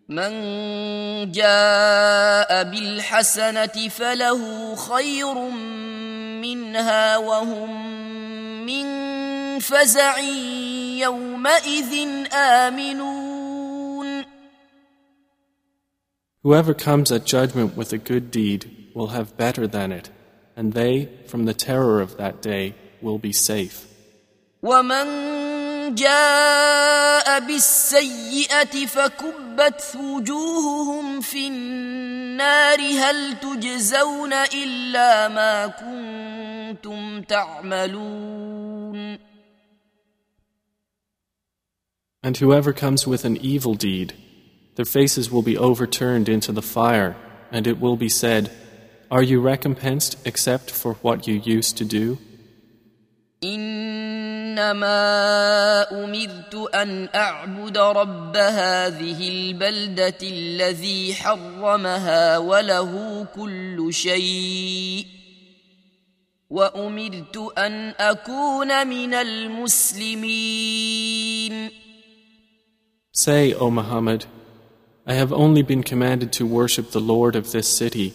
من 0.08 0.32
جاء 1.32 2.64
بالحسنة 2.64 3.88
فله 3.88 4.74
خير 4.74 5.34
منها 6.42 7.16
وهم 7.16 7.70
من 8.66 9.05
فزع 9.60 10.18
يومئذ 10.98 11.92
آمنون 12.32 14.24
Whoever 16.44 16.74
comes 16.74 17.12
at 17.12 17.24
judgment 17.24 17.76
with 17.76 17.92
a 17.92 17.98
good 17.98 18.32
deed 18.32 18.62
will 18.94 19.08
have 19.08 19.36
better 19.36 19.68
than 19.68 19.92
it, 19.92 20.10
and 20.56 20.72
they, 20.72 21.08
from 21.26 21.44
the 21.44 21.54
terror 21.54 22.00
of 22.00 22.16
that 22.16 22.42
day, 22.42 22.74
will 23.00 23.18
be 23.18 23.32
safe. 23.32 23.86
ومن 24.62 25.94
جاء 25.94 27.40
بالسيئة 27.40 28.86
فكبت 28.86 29.96
وجوههم 30.00 31.20
في 31.20 31.46
النار 31.48 32.80
هل 32.80 33.40
تجزون 33.40 34.32
إلا 34.32 35.28
ما 35.28 35.66
كنتم 35.66 37.22
تعملون 37.22 39.18
And 42.26 42.36
whoever 42.36 42.72
comes 42.72 43.06
with 43.06 43.24
an 43.24 43.36
evil 43.36 43.74
deed, 43.74 44.14
their 44.76 44.84
faces 44.84 45.30
will 45.30 45.42
be 45.42 45.58
overturned 45.58 46.28
into 46.28 46.52
the 46.52 46.62
fire, 46.62 47.16
and 47.50 47.66
it 47.66 47.80
will 47.80 47.96
be 47.96 48.08
said, 48.08 48.50
Are 49.10 49.22
you 49.22 49.40
recompensed 49.40 50.16
except 50.24 50.70
for 50.70 50.94
what 51.02 51.26
you 51.26 51.34
used 51.44 51.76
to 51.78 51.84
do? 51.84 52.18
إنما 53.44 55.02
أمرت 56.04 56.54
أن 56.74 57.08
أعبد 57.14 57.78
رب 57.78 58.36
هذه 58.36 59.28
البلدة 59.28 60.18
الذي 60.22 61.14
حرمها 61.14 62.38
وله 62.38 63.26
كل 63.34 63.88
شيء 63.90 65.06
وأمرت 66.50 67.36
أن 67.58 67.94
أكون 67.98 68.86
من 68.86 69.14
المسلمين 69.14 70.62
Say, 73.16 73.52
O 73.52 73.70
Muhammad, 73.70 74.26
I 75.06 75.14
have 75.14 75.32
only 75.32 75.62
been 75.62 75.82
commanded 75.82 76.32
to 76.34 76.46
worship 76.46 76.90
the 76.90 77.00
Lord 77.00 77.36
of 77.36 77.52
this 77.52 77.68
city, 77.68 78.14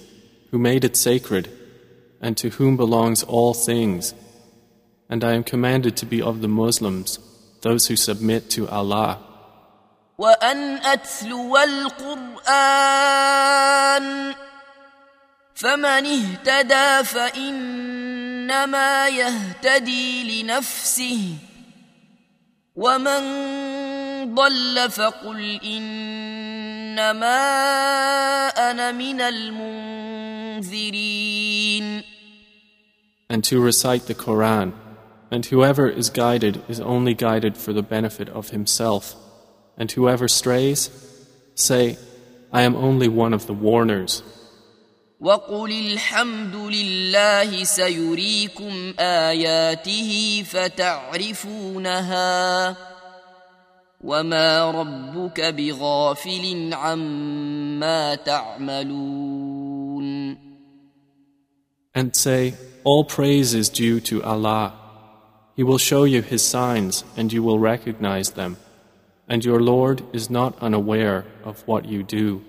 who 0.52 0.58
made 0.58 0.84
it 0.84 0.96
sacred, 0.96 1.50
and 2.22 2.38
to 2.38 2.50
whom 2.50 2.78
belongs 2.78 3.24
all 3.24 3.54
things. 3.54 4.14
And 5.10 5.24
I 5.24 5.34
am 5.34 5.44
commanded 5.44 5.96
to 5.98 6.06
be 6.06 6.22
of 6.22 6.42
the 6.42 6.48
Muslims, 6.48 7.20
those 7.62 7.88
who 7.88 7.96
submit 7.96 8.50
to 8.52 8.68
Allah. 8.70 9.20
وأن 10.18 10.78
أتلو 10.78 11.58
القرآن 11.58 12.46
فمن 15.56 16.06
اهتدى 16.06 17.04
فإنما 17.04 19.08
يهتدي 19.08 20.44
لنفسه 20.44 21.36
ومن 22.76 23.24
ضل 24.36 24.92
فقل 24.92 25.60
إنما 25.64 27.38
أنا 28.72 28.92
من 28.92 29.22
المنذرين 30.68 31.08
And 33.30 33.44
to 33.44 33.60
recite 33.62 34.06
the 34.08 34.16
Quran, 34.16 34.72
and 35.30 35.46
whoever 35.46 35.90
is 35.90 36.10
guided 36.10 36.62
is 36.70 36.80
only 36.80 37.14
guided 37.14 37.58
for 37.58 37.74
the 37.74 37.84
benefit 37.84 38.30
of 38.30 38.52
himself, 38.52 39.16
and 39.78 39.92
whoever 39.92 40.30
strays, 40.30 40.90
say, 41.54 41.98
I 42.54 42.62
am 42.62 42.76
only 42.76 43.10
one 43.10 43.34
of 43.34 43.46
the 43.48 43.54
warners. 43.54 44.24
وقل 45.20 45.72
الحمد 45.72 46.56
لله 46.56 47.64
سيريكم 47.64 48.94
آياته 49.00 50.44
فتعرفونها 51.48 52.18
وما 54.04 54.72
ربك 54.72 55.42
بغافل 55.42 56.74
عما 56.74 58.16
تعملون 58.16 59.58
And 61.96 62.16
say, 62.16 62.54
All 62.84 63.04
praise 63.06 63.56
is 63.56 63.70
due 63.70 64.00
to 64.02 64.24
Allah. 64.24 64.74
He 65.56 65.64
will 65.64 65.80
show 65.80 66.04
you 66.04 66.22
His 66.22 66.44
signs, 66.44 67.04
and 67.18 67.34
you 67.34 67.42
will 67.42 67.58
recognize 67.58 68.32
them. 68.32 68.58
And 69.28 69.44
your 69.44 69.60
Lord 69.60 70.04
is 70.14 70.30
not 70.30 70.62
unaware 70.62 71.26
of 71.44 71.68
what 71.68 71.86
you 71.86 72.04
do. 72.04 72.44